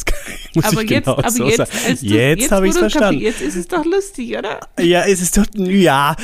[0.00, 1.70] Das kann, muss aber ich jetzt, genau aber so jetzt, sagen.
[1.86, 3.20] als du, jetzt habe ich es verstanden.
[3.20, 4.60] Jetzt ist es doch lustig, oder?
[4.78, 6.16] Ja, es ist doch, ja.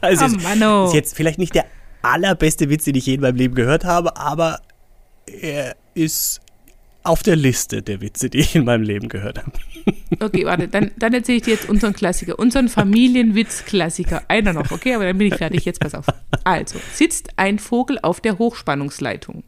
[0.00, 0.86] also Oh Mann, oh.
[0.86, 1.66] ist jetzt vielleicht nicht der
[2.02, 4.60] allerbeste Witz, den ich je in meinem Leben gehört habe, aber
[5.26, 6.40] er ist
[7.04, 9.52] auf der Liste der Witze, die ich in meinem Leben gehört habe.
[10.20, 14.22] Okay, warte, dann, dann erzähle ich dir jetzt unseren Klassiker, unseren Familienwitz-Klassiker.
[14.28, 15.64] Einer noch, okay, aber dann bin ich fertig.
[15.64, 16.06] Jetzt pass auf.
[16.44, 19.42] Also, sitzt ein Vogel auf der Hochspannungsleitung.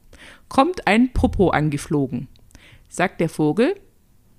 [0.48, 2.28] Kommt ein Popo angeflogen.
[2.88, 3.74] Sagt der Vogel,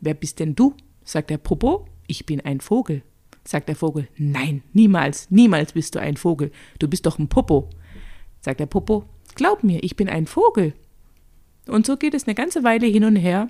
[0.02, 0.76] wer bist denn du?
[1.04, 3.04] Sagt der Popo, ich bin ein Vogel.
[3.44, 6.52] Sagt der Vogel, nein, niemals, niemals bist du ein Vogel.
[6.80, 7.70] Du bist doch ein Popo.
[8.42, 10.74] Sagt der Popo, glaub mir, ich bin ein Vogel.
[11.68, 13.50] Und so geht es eine ganze Weile hin und her,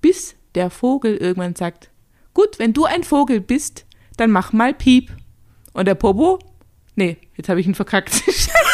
[0.00, 1.90] bis der Vogel irgendwann sagt,
[2.32, 3.86] gut, wenn du ein Vogel bist,
[4.16, 5.10] dann mach mal Piep.
[5.72, 6.38] Und der Popo,
[6.94, 8.22] nee, jetzt habe ich ihn verkackt.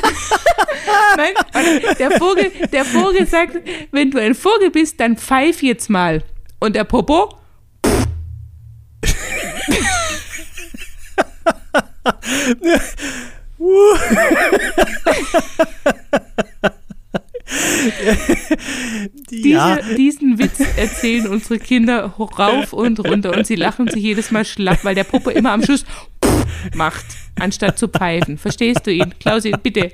[1.16, 1.34] Nein,
[1.98, 3.56] der Vogel, der Vogel sagt,
[3.90, 6.22] wenn du ein Vogel bist, dann pfeif jetzt mal.
[6.58, 7.34] Und der Popo,
[19.30, 24.30] diese, ja, diesen Witz erzählen unsere Kinder rauf und runter und sie lachen sich jedes
[24.30, 25.84] Mal schlapp, weil der Popo immer am Schluss
[26.74, 27.06] macht,
[27.40, 28.38] anstatt zu pfeifen.
[28.38, 29.14] Verstehst du ihn?
[29.18, 29.92] Klausi, bitte.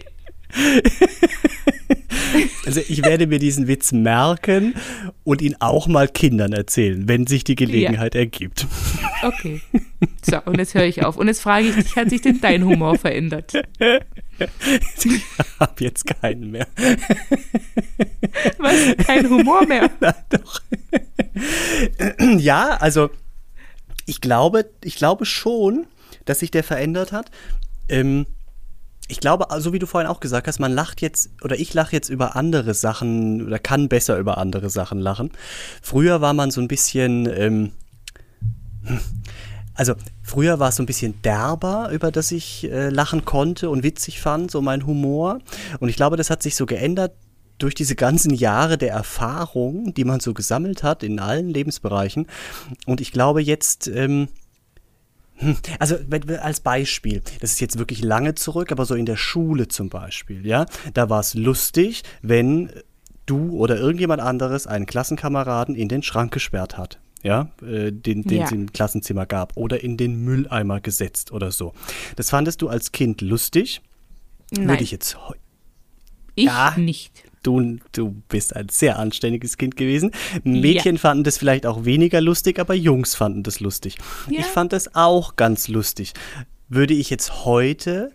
[2.66, 4.74] also ich werde mir diesen Witz merken
[5.24, 8.66] und ihn auch mal Kindern erzählen, wenn sich die Gelegenheit ergibt.
[9.22, 9.60] Okay.
[10.22, 11.16] So, und jetzt höre ich auf.
[11.16, 13.52] Und jetzt frage ich dich, hat sich denn dein Humor verändert?
[15.04, 15.22] Ich
[15.58, 16.66] habe jetzt keinen mehr.
[18.58, 19.06] Was?
[19.06, 19.90] Kein Humor mehr?
[20.00, 20.60] Na, doch.
[22.38, 23.10] ja, also
[24.04, 25.86] ich glaube, ich glaube schon,
[26.26, 27.30] dass sich der verändert hat.
[27.88, 28.26] Ähm,
[29.08, 31.92] ich glaube, so wie du vorhin auch gesagt hast, man lacht jetzt oder ich lache
[31.92, 35.30] jetzt über andere Sachen oder kann besser über andere Sachen lachen.
[35.80, 37.72] Früher war man so ein bisschen, ähm,
[39.74, 43.84] also früher war es so ein bisschen derber, über das ich äh, lachen konnte und
[43.84, 45.38] witzig fand, so mein Humor.
[45.78, 47.12] Und ich glaube, das hat sich so geändert
[47.58, 52.26] durch diese ganzen Jahre der Erfahrung, die man so gesammelt hat in allen Lebensbereichen.
[52.86, 54.28] Und ich glaube jetzt, ähm, hm,
[55.78, 55.96] also
[56.40, 60.46] als Beispiel, das ist jetzt wirklich lange zurück, aber so in der Schule zum Beispiel,
[60.46, 62.70] ja, da war es lustig, wenn
[63.26, 68.38] du oder irgendjemand anderes einen Klassenkameraden in den Schrank gesperrt hat ja, äh, den, den
[68.38, 68.44] ja.
[68.44, 71.74] es im Klassenzimmer gab, oder in den Mülleimer gesetzt oder so.
[72.14, 73.82] Das fandest du als Kind lustig?
[74.52, 74.68] Nein.
[74.68, 75.18] Würde ich jetzt.
[76.36, 77.24] Ich ja, nicht.
[77.46, 80.10] Du, du bist ein sehr anständiges Kind gewesen.
[80.42, 81.00] Mädchen ja.
[81.00, 83.96] fanden das vielleicht auch weniger lustig, aber Jungs fanden das lustig.
[84.28, 84.40] Ja.
[84.40, 86.12] Ich fand das auch ganz lustig.
[86.68, 88.10] Würde ich jetzt heute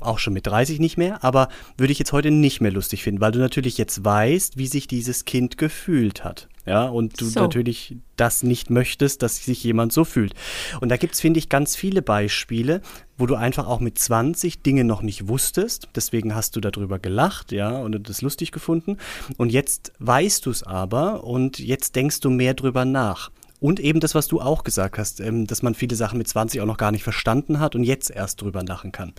[0.00, 3.20] auch schon mit 30 nicht mehr, aber würde ich jetzt heute nicht mehr lustig finden,
[3.20, 6.48] weil du natürlich jetzt weißt, wie sich dieses Kind gefühlt hat.
[6.68, 7.40] Ja, und du so.
[7.40, 10.34] natürlich das nicht möchtest, dass sich jemand so fühlt.
[10.80, 12.82] Und da gibt es, finde ich, ganz viele Beispiele,
[13.16, 15.88] wo du einfach auch mit 20 Dinge noch nicht wusstest.
[15.94, 18.98] Deswegen hast du darüber gelacht, ja, und das lustig gefunden.
[19.36, 23.30] Und jetzt weißt du es aber und jetzt denkst du mehr drüber nach.
[23.60, 26.60] Und eben das, was du auch gesagt hast, ähm, dass man viele Sachen mit 20
[26.60, 29.14] auch noch gar nicht verstanden hat und jetzt erst drüber lachen kann.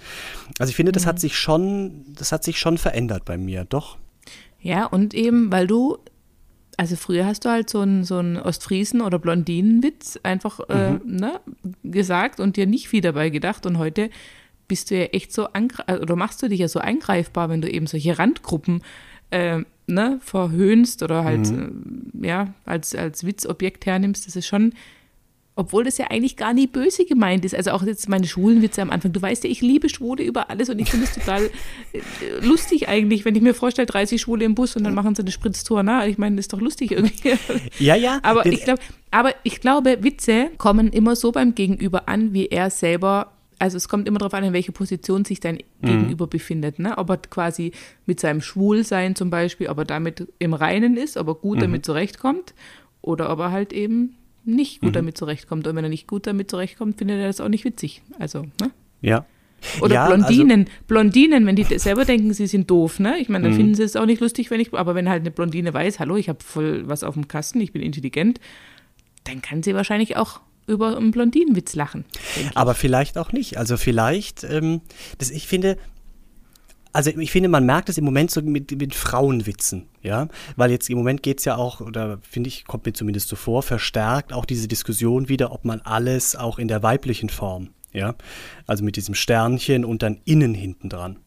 [0.60, 1.08] Also ich finde, das mhm.
[1.10, 3.98] hat sich schon, das hat sich schon verändert bei mir, doch.
[4.62, 5.98] Ja, und eben, weil du,
[6.80, 11.02] also früher hast du halt so einen so einen Ostfriesen- oder Blondinenwitz einfach äh, mhm.
[11.04, 11.42] ne,
[11.84, 14.10] gesagt und dir nicht viel dabei gedacht und heute
[14.70, 17.86] bist du ja echt so oder machst du dich ja so angreifbar, wenn du eben
[17.86, 18.82] solche Randgruppen
[19.30, 22.14] äh, ne, verhöhnst oder halt, mhm.
[22.24, 24.72] äh, ja, als, als Witzobjekt hernimmst, das ist schon,
[25.60, 27.54] obwohl das ja eigentlich gar nie böse gemeint ist.
[27.54, 29.12] Also auch jetzt meine Schwulenwitze am Anfang.
[29.12, 31.50] Du weißt ja, ich liebe Schwule über alles und ich finde es total
[31.92, 32.00] äh,
[32.42, 35.32] lustig eigentlich, wenn ich mir vorstelle, 30 Schwule im Bus und dann machen sie eine
[35.32, 35.84] Spritztour.
[35.84, 37.34] Na, ich meine, das ist doch lustig irgendwie.
[37.78, 38.20] Ja, ja.
[38.24, 42.70] Aber ich glaube, aber ich glaube, Witze kommen immer so beim Gegenüber an, wie er
[42.70, 45.86] selber also es kommt immer darauf an, in welcher Position sich dein mhm.
[45.86, 46.80] Gegenüber befindet.
[46.80, 46.98] Ne?
[46.98, 47.74] Ob er quasi
[48.06, 51.64] mit seinem Schwulsein zum Beispiel, ob er damit im Reinen ist, ob er gut mhm.
[51.64, 52.54] damit zurechtkommt
[53.02, 54.16] oder ob er halt eben
[54.56, 54.94] nicht gut mhm.
[54.94, 55.68] damit zurechtkommt.
[55.68, 58.02] Und wenn er nicht gut damit zurechtkommt, findet er das auch nicht witzig.
[58.18, 58.72] Also, ne?
[59.02, 59.26] Ja.
[59.82, 63.18] Oder ja, Blondinen, also, Blondinen, wenn die selber denken, sie sind doof, ne?
[63.20, 63.58] Ich meine, dann mhm.
[63.58, 66.16] finden sie es auch nicht lustig, wenn ich, aber wenn halt eine Blondine weiß, hallo,
[66.16, 68.40] ich habe voll was auf dem Kasten, ich bin intelligent,
[69.26, 72.06] dann kann sie wahrscheinlich auch über einen Blondinenwitz lachen.
[72.54, 73.58] Aber vielleicht auch nicht.
[73.58, 74.82] Also vielleicht, ähm,
[75.18, 75.78] das, ich finde,
[76.92, 80.90] also ich finde, man merkt es im Moment so mit, mit Frauenwitzen, ja, weil jetzt
[80.90, 84.34] im Moment geht es ja auch, oder finde ich, kommt mir zumindest so vor, verstärkt
[84.34, 88.16] auch diese Diskussion wieder, ob man alles auch in der weiblichen Form, ja,
[88.66, 91.18] also mit diesem Sternchen und dann innen hinten dran.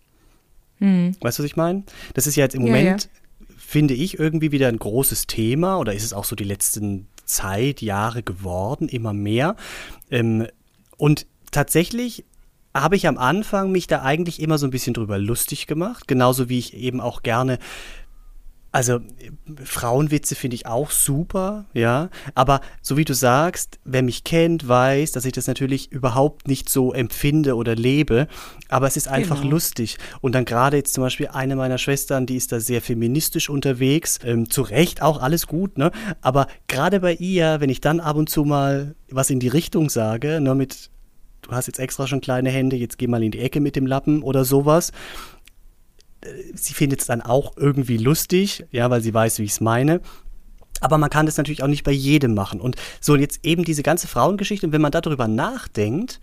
[0.78, 1.14] Hm.
[1.20, 1.84] Weißt du, was ich meine?
[2.14, 3.54] Das ist ja jetzt im ja, Moment, ja.
[3.56, 7.80] finde ich, irgendwie wieder ein großes Thema, oder ist es auch so die letzten Zeit,
[7.80, 9.56] Jahre geworden, immer mehr.
[10.10, 10.48] Ähm,
[10.96, 12.24] und tatsächlich
[12.74, 16.48] habe ich am Anfang mich da eigentlich immer so ein bisschen drüber lustig gemacht, genauso
[16.48, 17.58] wie ich eben auch gerne
[18.72, 19.00] also
[19.62, 22.08] Frauenwitze finde ich auch super, ja.
[22.34, 26.70] Aber so wie du sagst, wer mich kennt, weiß, dass ich das natürlich überhaupt nicht
[26.70, 28.28] so empfinde oder lebe.
[28.70, 29.52] Aber es ist einfach genau.
[29.52, 29.98] lustig.
[30.22, 34.18] Und dann gerade jetzt zum Beispiel eine meiner Schwestern, die ist da sehr feministisch unterwegs.
[34.24, 35.92] Ähm, zu Recht auch alles gut, ne?
[36.22, 39.90] Aber gerade bei ihr, wenn ich dann ab und zu mal was in die Richtung
[39.90, 40.90] sage, ne, mit
[41.42, 43.86] du hast jetzt extra schon kleine Hände, jetzt geh mal in die Ecke mit dem
[43.86, 44.92] Lappen oder sowas
[46.54, 50.00] sie findet es dann auch irgendwie lustig, ja, weil sie weiß, wie ich es meine.
[50.80, 52.60] Aber man kann das natürlich auch nicht bei jedem machen.
[52.60, 56.20] Und so jetzt eben diese ganze Frauengeschichte, und wenn man darüber nachdenkt,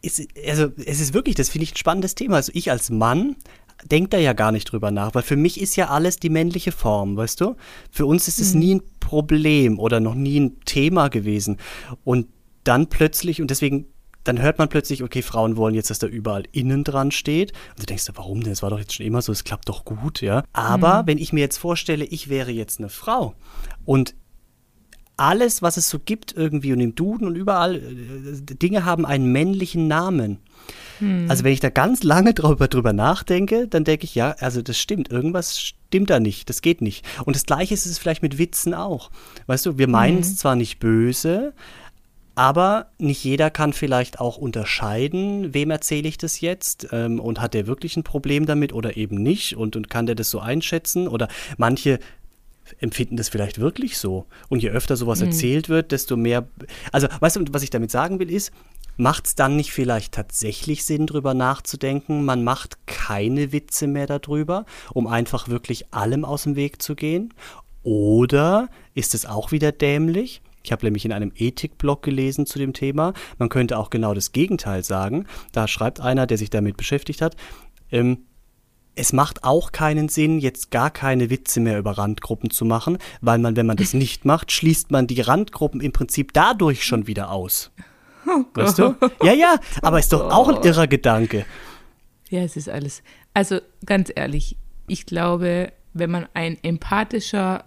[0.00, 2.36] ist, also es ist wirklich, das finde ich ein spannendes Thema.
[2.36, 3.36] Also ich als Mann
[3.84, 6.72] denke da ja gar nicht drüber nach, weil für mich ist ja alles die männliche
[6.72, 7.56] Form, weißt du?
[7.90, 8.60] Für uns ist es mhm.
[8.60, 11.58] nie ein Problem oder noch nie ein Thema gewesen.
[12.04, 12.26] Und
[12.64, 13.86] dann plötzlich, und deswegen
[14.28, 17.52] dann hört man plötzlich, okay, Frauen wollen jetzt, dass da überall innen dran steht.
[17.70, 18.52] Und du denkst, warum denn?
[18.52, 20.44] Es war doch jetzt schon immer so, es klappt doch gut, ja.
[20.52, 21.06] Aber mhm.
[21.06, 23.34] wenn ich mir jetzt vorstelle, ich wäre jetzt eine Frau
[23.86, 24.14] und
[25.16, 29.32] alles, was es so gibt irgendwie und im Duden und überall, äh, Dinge haben einen
[29.32, 30.38] männlichen Namen.
[31.00, 31.26] Hm.
[31.28, 34.78] Also wenn ich da ganz lange drüber, drüber nachdenke, dann denke ich, ja, also das
[34.78, 37.04] stimmt, irgendwas stimmt da nicht, das geht nicht.
[37.24, 39.10] Und das gleiche ist es vielleicht mit Witzen auch.
[39.46, 40.36] Weißt du, wir meinen es hm.
[40.36, 41.52] zwar nicht böse,
[42.38, 47.52] aber nicht jeder kann vielleicht auch unterscheiden, wem erzähle ich das jetzt ähm, und hat
[47.52, 51.08] der wirklich ein Problem damit oder eben nicht und, und kann der das so einschätzen
[51.08, 51.98] oder manche
[52.78, 54.24] empfinden das vielleicht wirklich so.
[54.48, 55.26] Und je öfter sowas mhm.
[55.26, 56.46] erzählt wird, desto mehr.
[56.92, 58.52] Also, weißt du, was ich damit sagen will, ist,
[58.96, 62.24] macht es dann nicht vielleicht tatsächlich Sinn, drüber nachzudenken?
[62.24, 67.34] Man macht keine Witze mehr darüber, um einfach wirklich allem aus dem Weg zu gehen?
[67.82, 70.40] Oder ist es auch wieder dämlich?
[70.68, 73.14] Ich habe nämlich in einem Ethikblog gelesen zu dem Thema.
[73.38, 75.24] Man könnte auch genau das Gegenteil sagen.
[75.50, 77.36] Da schreibt einer, der sich damit beschäftigt hat,
[77.90, 78.26] ähm,
[78.94, 83.38] es macht auch keinen Sinn, jetzt gar keine Witze mehr über Randgruppen zu machen, weil
[83.38, 87.30] man, wenn man das nicht macht, schließt man die Randgruppen im Prinzip dadurch schon wieder
[87.30, 87.70] aus.
[88.26, 88.94] Oh weißt du?
[89.22, 91.46] Ja, ja, aber ist doch auch ein irrer Gedanke.
[92.28, 93.02] Ja, es ist alles.
[93.32, 97.64] Also ganz ehrlich, ich glaube, wenn man ein empathischer,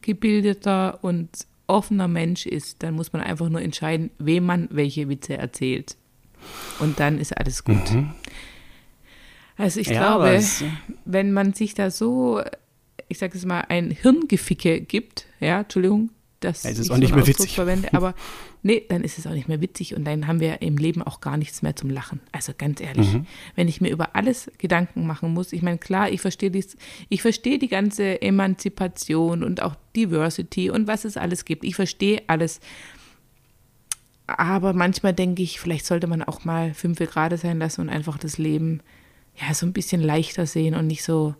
[0.00, 5.36] gebildeter und offener Mensch ist, dann muss man einfach nur entscheiden, wem man welche Witze
[5.36, 5.96] erzählt.
[6.78, 7.92] Und dann ist alles gut.
[7.92, 8.12] Mhm.
[9.56, 10.42] Also ich ja, glaube,
[11.04, 12.42] wenn man sich da so,
[13.08, 16.10] ich sage es mal, ein Hirngeficke gibt, ja, Entschuldigung,
[16.44, 17.54] dass ja, ich auch nicht so mehr witzig.
[17.54, 18.14] verwende, aber
[18.62, 21.20] nee, dann ist es auch nicht mehr witzig und dann haben wir im Leben auch
[21.20, 22.20] gar nichts mehr zum Lachen.
[22.32, 23.26] Also ganz ehrlich, mhm.
[23.54, 26.76] wenn ich mir über alles Gedanken machen muss, ich meine, klar, ich verstehe dies,
[27.08, 31.64] ich verstehe die ganze Emanzipation und auch Diversity und was es alles gibt.
[31.64, 32.60] Ich verstehe alles.
[34.26, 38.18] Aber manchmal denke ich, vielleicht sollte man auch mal fünf Grade sein lassen und einfach
[38.18, 38.80] das Leben
[39.36, 41.34] ja so ein bisschen leichter sehen und nicht so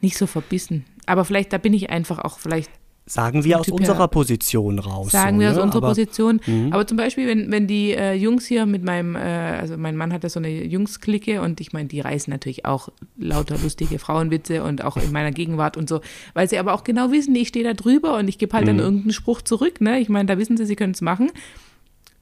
[0.00, 0.84] nicht so verbissen.
[1.06, 2.70] Aber vielleicht, da bin ich einfach auch vielleicht
[3.10, 5.10] Sagen wir aus typ unserer Position raus.
[5.10, 5.62] Sagen so, wir aus ne?
[5.62, 6.40] unserer aber, Position.
[6.46, 6.68] Mh.
[6.72, 10.12] Aber zum Beispiel, wenn, wenn die äh, Jungs hier mit meinem, äh, also mein Mann
[10.12, 14.62] hat ja so eine Jungsklicke und ich meine, die reißen natürlich auch lauter lustige Frauenwitze
[14.62, 16.02] und auch in meiner Gegenwart und so,
[16.34, 18.68] weil sie aber auch genau wissen, ich stehe da drüber und ich gebe halt mhm.
[18.68, 19.80] dann irgendeinen Spruch zurück.
[19.80, 19.98] Ne?
[19.98, 21.32] Ich meine, da wissen sie, sie können es machen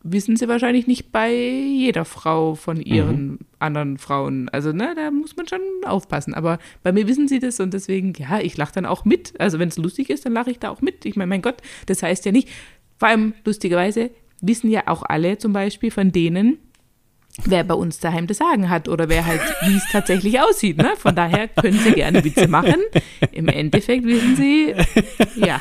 [0.02, 3.38] wissen sie wahrscheinlich nicht bei jeder Frau von ihren mhm.
[3.58, 4.48] anderen Frauen.
[4.48, 6.34] Also, ne, da muss man schon aufpassen.
[6.34, 9.38] Aber bei mir wissen sie das und deswegen, ja, ich lache dann auch mit.
[9.40, 11.04] Also, wenn es lustig ist, dann lache ich da auch mit.
[11.04, 11.56] Ich meine, mein Gott,
[11.86, 12.48] das heißt ja nicht,
[12.96, 16.58] vor allem lustigerweise wissen ja auch alle zum Beispiel von denen,
[17.44, 20.78] wer bei uns daheim das Sagen hat oder wer halt, wie es tatsächlich aussieht.
[20.78, 20.92] Ne?
[20.96, 22.76] Von daher können Sie gerne Witze machen.
[23.32, 24.74] Im Endeffekt wissen Sie,
[25.36, 25.60] ja,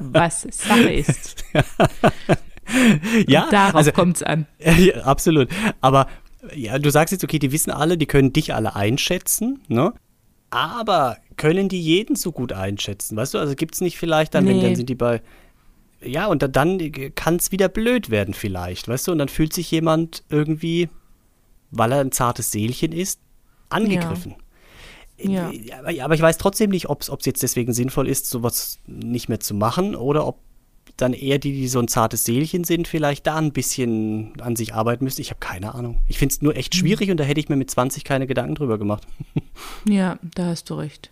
[0.00, 1.44] was Sache ist.
[3.26, 4.46] ja, Und darauf also, kommt es an.
[4.58, 5.48] Ja, absolut.
[5.80, 6.06] Aber
[6.54, 9.92] ja, du sagst jetzt, okay, die wissen alle, die können dich alle einschätzen, ne?
[10.50, 13.16] Aber können die jeden so gut einschätzen?
[13.16, 14.50] Weißt du, also gibt es nicht vielleicht dann, nee.
[14.52, 15.22] wenn dann sind die bei.
[16.00, 19.12] Ja, und dann kann es wieder blöd werden, vielleicht, weißt du?
[19.12, 20.88] Und dann fühlt sich jemand irgendwie,
[21.70, 23.20] weil er ein zartes Seelchen ist,
[23.70, 24.36] angegriffen.
[25.18, 25.50] Ja.
[25.50, 26.04] Ja.
[26.04, 29.54] Aber ich weiß trotzdem nicht, ob es jetzt deswegen sinnvoll ist, sowas nicht mehr zu
[29.54, 30.38] machen oder ob
[30.96, 34.74] dann eher die, die so ein zartes Seelchen sind, vielleicht da ein bisschen an sich
[34.74, 35.20] arbeiten müssen.
[35.20, 35.98] Ich habe keine Ahnung.
[36.08, 36.78] Ich finde es nur echt mhm.
[36.78, 39.06] schwierig und da hätte ich mir mit 20 keine Gedanken drüber gemacht.
[39.88, 41.10] Ja, da hast du recht.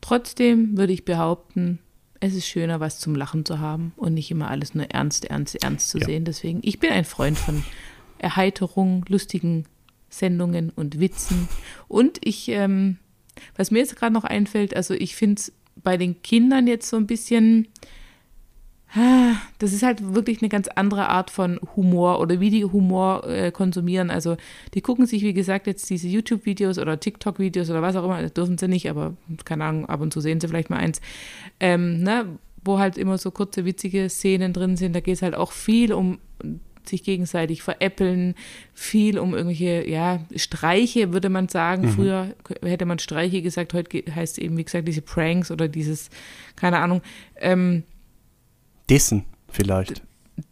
[0.00, 1.78] Trotzdem würde ich behaupten,
[2.20, 5.62] es ist schöner, was zum Lachen zu haben und nicht immer alles nur ernst, ernst,
[5.62, 6.06] ernst zu ja.
[6.06, 6.24] sehen.
[6.24, 7.62] Deswegen, ich bin ein Freund von
[8.18, 9.66] Erheiterung, lustigen
[10.08, 11.48] Sendungen und Witzen.
[11.88, 12.98] Und ich, ähm,
[13.56, 16.96] was mir jetzt gerade noch einfällt, also ich finde es bei den Kindern jetzt so
[16.96, 17.68] ein bisschen,
[19.58, 23.50] das ist halt wirklich eine ganz andere Art von Humor oder wie die Humor äh,
[23.50, 24.10] konsumieren.
[24.10, 24.36] Also
[24.74, 28.32] die gucken sich, wie gesagt, jetzt diese YouTube-Videos oder TikTok-Videos oder was auch immer, das
[28.32, 31.00] dürfen sie nicht, aber keine Ahnung, ab und zu sehen sie vielleicht mal eins,
[31.60, 32.26] ähm, ne,
[32.64, 34.94] wo halt immer so kurze, witzige Szenen drin sind.
[34.94, 36.18] Da geht es halt auch viel um
[36.88, 38.34] sich gegenseitig veräppeln,
[38.72, 41.86] viel um irgendwelche, ja, Streiche, würde man sagen.
[41.86, 41.90] Mhm.
[41.90, 46.10] Früher hätte man Streiche gesagt, heute heißt es eben, wie gesagt, diese Pranks oder dieses,
[46.54, 47.02] keine Ahnung,
[47.40, 47.82] ähm,
[48.88, 50.02] Dissen vielleicht.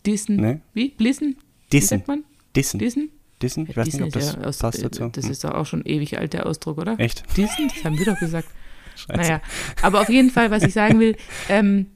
[0.07, 0.37] Dissen.
[0.37, 0.61] Ne?
[0.73, 0.91] Wie?
[0.91, 1.37] Blissen?
[1.73, 1.97] Dissen.
[1.97, 2.25] Wie sagt man?
[2.57, 2.79] Dissen.
[2.79, 3.11] Dissen?
[3.43, 3.67] Dissen?
[3.69, 5.09] Ich weiß Dissen nicht, ob das ja aus, passt dazu.
[5.09, 5.33] Das hm.
[5.33, 6.99] ist doch auch schon ewig alt, der Ausdruck, oder?
[6.99, 7.25] Echt?
[7.37, 7.69] Dissen?
[7.69, 8.49] Das haben wir doch gesagt.
[8.97, 9.21] Scheiße.
[9.21, 9.41] Naja,
[9.83, 11.17] aber auf jeden Fall, was ich sagen will,
[11.49, 11.87] ähm,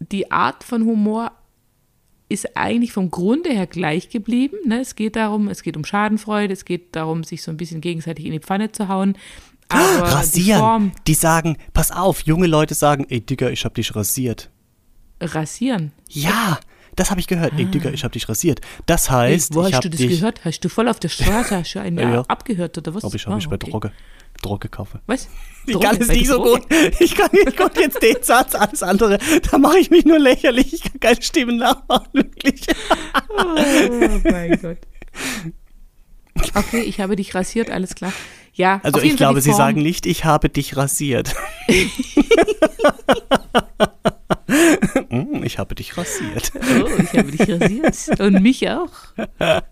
[0.00, 1.32] die Art von Humor
[2.28, 4.56] ist eigentlich vom Grunde her gleich geblieben.
[4.66, 4.80] Ne?
[4.80, 8.24] Es geht darum, es geht um Schadenfreude, es geht darum, sich so ein bisschen gegenseitig
[8.24, 9.16] in die Pfanne zu hauen.
[9.68, 10.44] Aber Rasieren.
[10.44, 14.50] Die, Form, die sagen, pass auf, junge Leute sagen, ey Digga, ich hab dich rasiert
[15.20, 15.92] rasieren.
[16.08, 16.58] Ja,
[16.96, 17.52] das habe ich gehört.
[17.54, 17.58] Ah.
[17.58, 18.60] Ey, Digga, ich habe dich rasiert.
[18.86, 20.44] Das heißt, Ey, wo hast du das gehört?
[20.44, 23.04] Hast du voll auf der Straße hast du einen ja, abgehört oder was?
[23.04, 23.70] Ob ich habe ah, mich bei okay.
[23.70, 23.92] Droge.
[24.42, 25.00] Droge kaufe.
[25.06, 25.28] Was?
[25.66, 26.62] Ich Droge, kann es nicht so gut.
[27.00, 29.18] Ich kann nicht gut jetzt den Satz, alles andere.
[29.50, 30.72] Da mache ich mich nur lächerlich.
[30.72, 32.62] Ich kann keine Stimmen nachmachen, wirklich.
[33.28, 34.78] Oh mein Gott.
[36.54, 38.12] Okay, ich habe dich rasiert, alles klar.
[38.54, 41.34] Ja, also ich glaube, Sie sagen nicht, ich habe dich rasiert.
[45.08, 46.52] Mm, ich habe dich rasiert.
[46.54, 48.20] Oh, ich habe dich rasiert.
[48.20, 48.90] Und mich auch.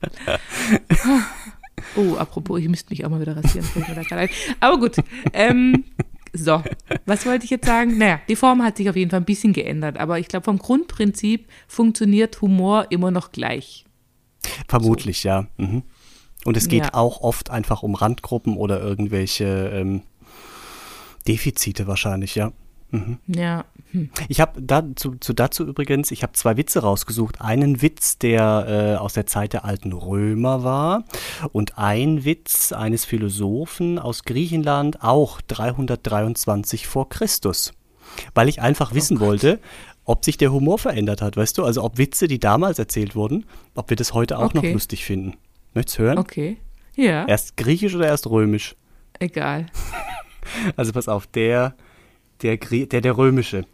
[1.96, 3.66] Oh, apropos, ich müsste mich auch mal wieder rasieren.
[4.60, 4.96] Aber gut.
[5.32, 5.84] Ähm,
[6.32, 6.62] so,
[7.06, 7.98] was wollte ich jetzt sagen?
[7.98, 10.58] Naja, die Form hat sich auf jeden Fall ein bisschen geändert, aber ich glaube, vom
[10.58, 13.84] Grundprinzip funktioniert Humor immer noch gleich.
[14.68, 15.28] Vermutlich, so.
[15.28, 15.46] ja.
[15.56, 15.82] Mhm.
[16.44, 16.94] Und es geht ja.
[16.94, 20.02] auch oft einfach um Randgruppen oder irgendwelche ähm,
[21.26, 22.52] Defizite wahrscheinlich, ja.
[22.90, 23.18] Mhm.
[23.26, 23.64] Ja.
[23.92, 24.10] Hm.
[24.28, 27.40] Ich habe dazu, zu, dazu übrigens, ich habe zwei Witze rausgesucht.
[27.40, 31.04] Einen Witz, der äh, aus der Zeit der alten Römer war
[31.52, 37.72] und ein Witz eines Philosophen aus Griechenland, auch 323 vor Christus.
[38.34, 39.60] Weil ich einfach wissen Oh wollte,
[40.04, 41.64] ob sich der Humor verändert hat, weißt du?
[41.64, 44.72] Also ob Witze, die damals erzählt wurden, ob wir das heute auch noch Okay.
[44.72, 45.34] lustig finden.
[45.78, 46.18] Möchtest du hören?
[46.18, 46.56] Okay.
[46.96, 48.74] Ja, Erst griechisch oder erst römisch?
[49.20, 49.66] egal.
[50.76, 51.74] Also pass auf, der,
[52.42, 53.64] der, der, der römische.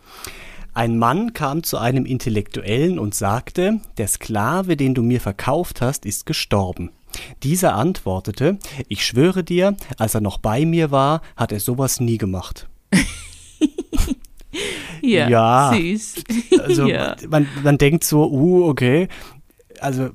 [0.75, 6.05] Ein Mann kam zu einem Intellektuellen und sagte, der Sklave, den du mir verkauft hast,
[6.05, 6.91] ist gestorben.
[7.45, 12.19] Dieser antwortete, ich schwöre dir, als er noch bei mir war, hat er sowas nie
[12.19, 12.69] gemacht.
[15.03, 15.73] Ja, Ja.
[15.77, 16.15] süß.
[16.61, 17.17] Also ja.
[17.29, 19.09] man, man denkt so, uh, okay,
[19.81, 20.11] also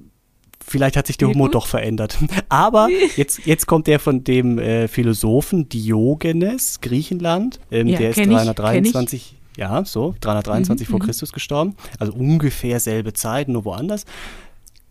[0.70, 2.17] vielleicht hat sich der Humor doch verändert.
[2.49, 7.59] Aber jetzt, jetzt kommt der von dem äh, Philosophen Diogenes, Griechenland.
[7.72, 11.05] Ähm, Ja, der ist kenn ich, 323, ja, so, 323 Mhm, vor mhm.
[11.05, 11.76] Christus gestorben.
[11.97, 14.05] Also ungefähr selbe Zeit, nur woanders.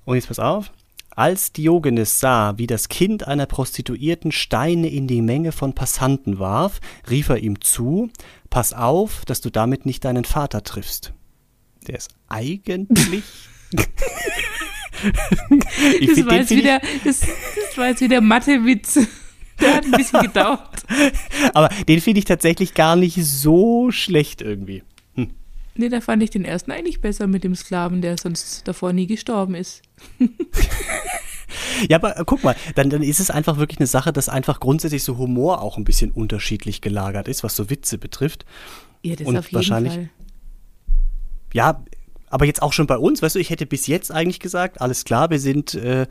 [0.05, 0.73] Und jetzt pass auf.
[1.11, 6.81] Als Diogenes sah, wie das Kind einer Prostituierten Steine in die Menge von Passanten warf,
[7.11, 8.11] rief er ihm zu,
[8.51, 11.13] pass auf, dass du damit nicht deinen Vater triffst.
[11.87, 13.25] Der ist eigentlich...
[16.01, 18.99] ich Das war, jetzt wieder, das, das war jetzt wieder Mathewitz.
[19.61, 20.85] Der hat ein bisschen gedauert.
[21.55, 24.83] aber den finde ich tatsächlich gar nicht so schlecht irgendwie.
[25.75, 29.07] Nee, da fand ich den ersten eigentlich besser mit dem Sklaven, der sonst davor nie
[29.07, 29.83] gestorben ist.
[31.89, 34.61] Ja, aber äh, guck mal, dann, dann ist es einfach wirklich eine Sache, dass einfach
[34.61, 38.45] grundsätzlich so Humor auch ein bisschen unterschiedlich gelagert ist, was so Witze betrifft.
[39.03, 40.11] Ja, das Und auf jeden wahrscheinlich- Fall.
[41.55, 41.83] Ja,
[42.31, 45.05] aber jetzt auch schon bei uns, weißt du, ich hätte bis jetzt eigentlich gesagt, alles
[45.05, 46.07] klar, wir sind äh,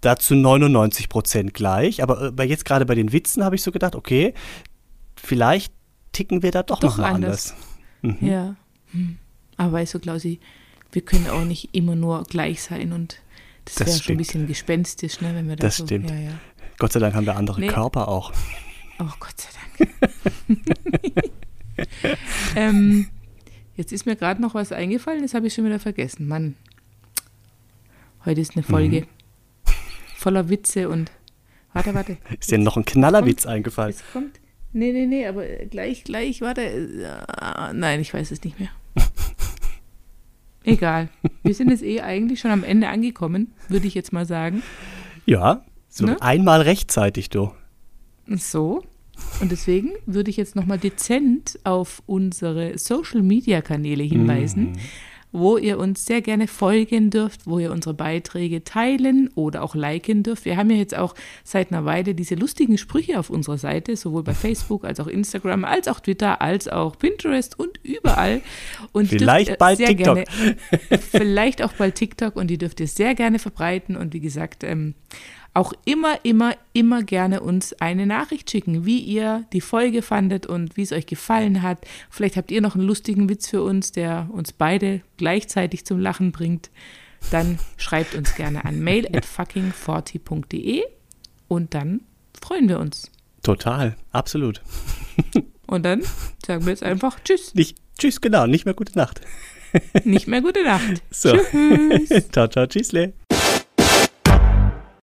[0.00, 2.02] da zu 99 Prozent gleich.
[2.02, 4.34] Aber äh, bei jetzt gerade bei den Witzen habe ich so gedacht, okay,
[5.16, 5.72] vielleicht
[6.12, 7.54] ticken wir da doch, Doch noch mal anders.
[8.02, 8.20] anders.
[8.20, 8.56] Ja.
[8.92, 9.18] Hm.
[9.56, 10.40] Aber weißt du, Klausi,
[10.90, 13.18] wir können auch nicht immer nur gleich sein und
[13.64, 16.10] das, Das wäre schon ein bisschen gespenstisch, ne, wenn wir da Das so, stimmt.
[16.10, 16.32] Ja, ja.
[16.78, 17.68] Gott sei Dank haben wir andere Nee.
[17.68, 18.32] Körper auch.
[18.98, 19.48] Oh Gott sei
[19.78, 20.60] Dank.
[22.56, 23.08] ähm,
[23.76, 26.26] jetzt ist mir gerade noch was eingefallen, das habe ich schon wieder vergessen.
[26.28, 26.54] Mann,
[28.24, 29.06] heute ist eine Folge Mhm.
[30.16, 31.10] voller Witze und
[31.72, 32.16] warte, warte.
[32.40, 33.90] Ist dir noch ein Knallerwitz eingefallen?
[33.94, 34.38] Es kommt.
[34.74, 36.62] Nee, nee, nee, aber gleich, gleich, warte.
[36.62, 38.70] äh, Nein, ich weiß es nicht mehr.
[40.64, 41.08] Egal.
[41.42, 44.62] Wir sind jetzt eh eigentlich schon am Ende angekommen, würde ich jetzt mal sagen.
[45.26, 46.16] Ja, so Ne?
[46.22, 47.52] einmal rechtzeitig, du.
[48.28, 48.82] So.
[49.40, 54.78] Und deswegen würde ich jetzt nochmal dezent auf unsere Social-Media-Kanäle hinweisen,
[55.32, 60.22] wo ihr uns sehr gerne folgen dürft, wo ihr unsere Beiträge teilen oder auch liken
[60.22, 60.44] dürft.
[60.44, 64.22] Wir haben ja jetzt auch seit einer Weile diese lustigen Sprüche auf unserer Seite, sowohl
[64.22, 68.42] bei Facebook als auch Instagram, als auch Twitter, als auch Pinterest und überall.
[68.92, 70.14] Und Vielleicht dürft bald sehr TikTok.
[70.14, 70.26] Gerne,
[71.10, 74.94] vielleicht auch bald TikTok und die dürft ihr sehr gerne verbreiten und wie gesagt, ähm,
[75.54, 80.76] auch immer, immer, immer gerne uns eine Nachricht schicken, wie ihr die Folge fandet und
[80.76, 81.78] wie es euch gefallen hat.
[82.10, 86.32] Vielleicht habt ihr noch einen lustigen Witz für uns, der uns beide gleichzeitig zum Lachen
[86.32, 86.70] bringt.
[87.30, 90.82] Dann schreibt uns gerne an mail at fucking40.de
[91.48, 92.00] und dann
[92.40, 93.10] freuen wir uns.
[93.42, 94.62] Total, absolut.
[95.66, 96.02] Und dann
[96.44, 97.54] sagen wir jetzt einfach Tschüss.
[97.54, 99.20] Nicht, tschüss, genau, nicht mehr gute Nacht.
[100.04, 101.02] Nicht mehr gute Nacht.
[101.10, 101.36] So.
[101.36, 102.28] Tschüss.
[102.32, 103.14] ciao, ciao, tschüssle.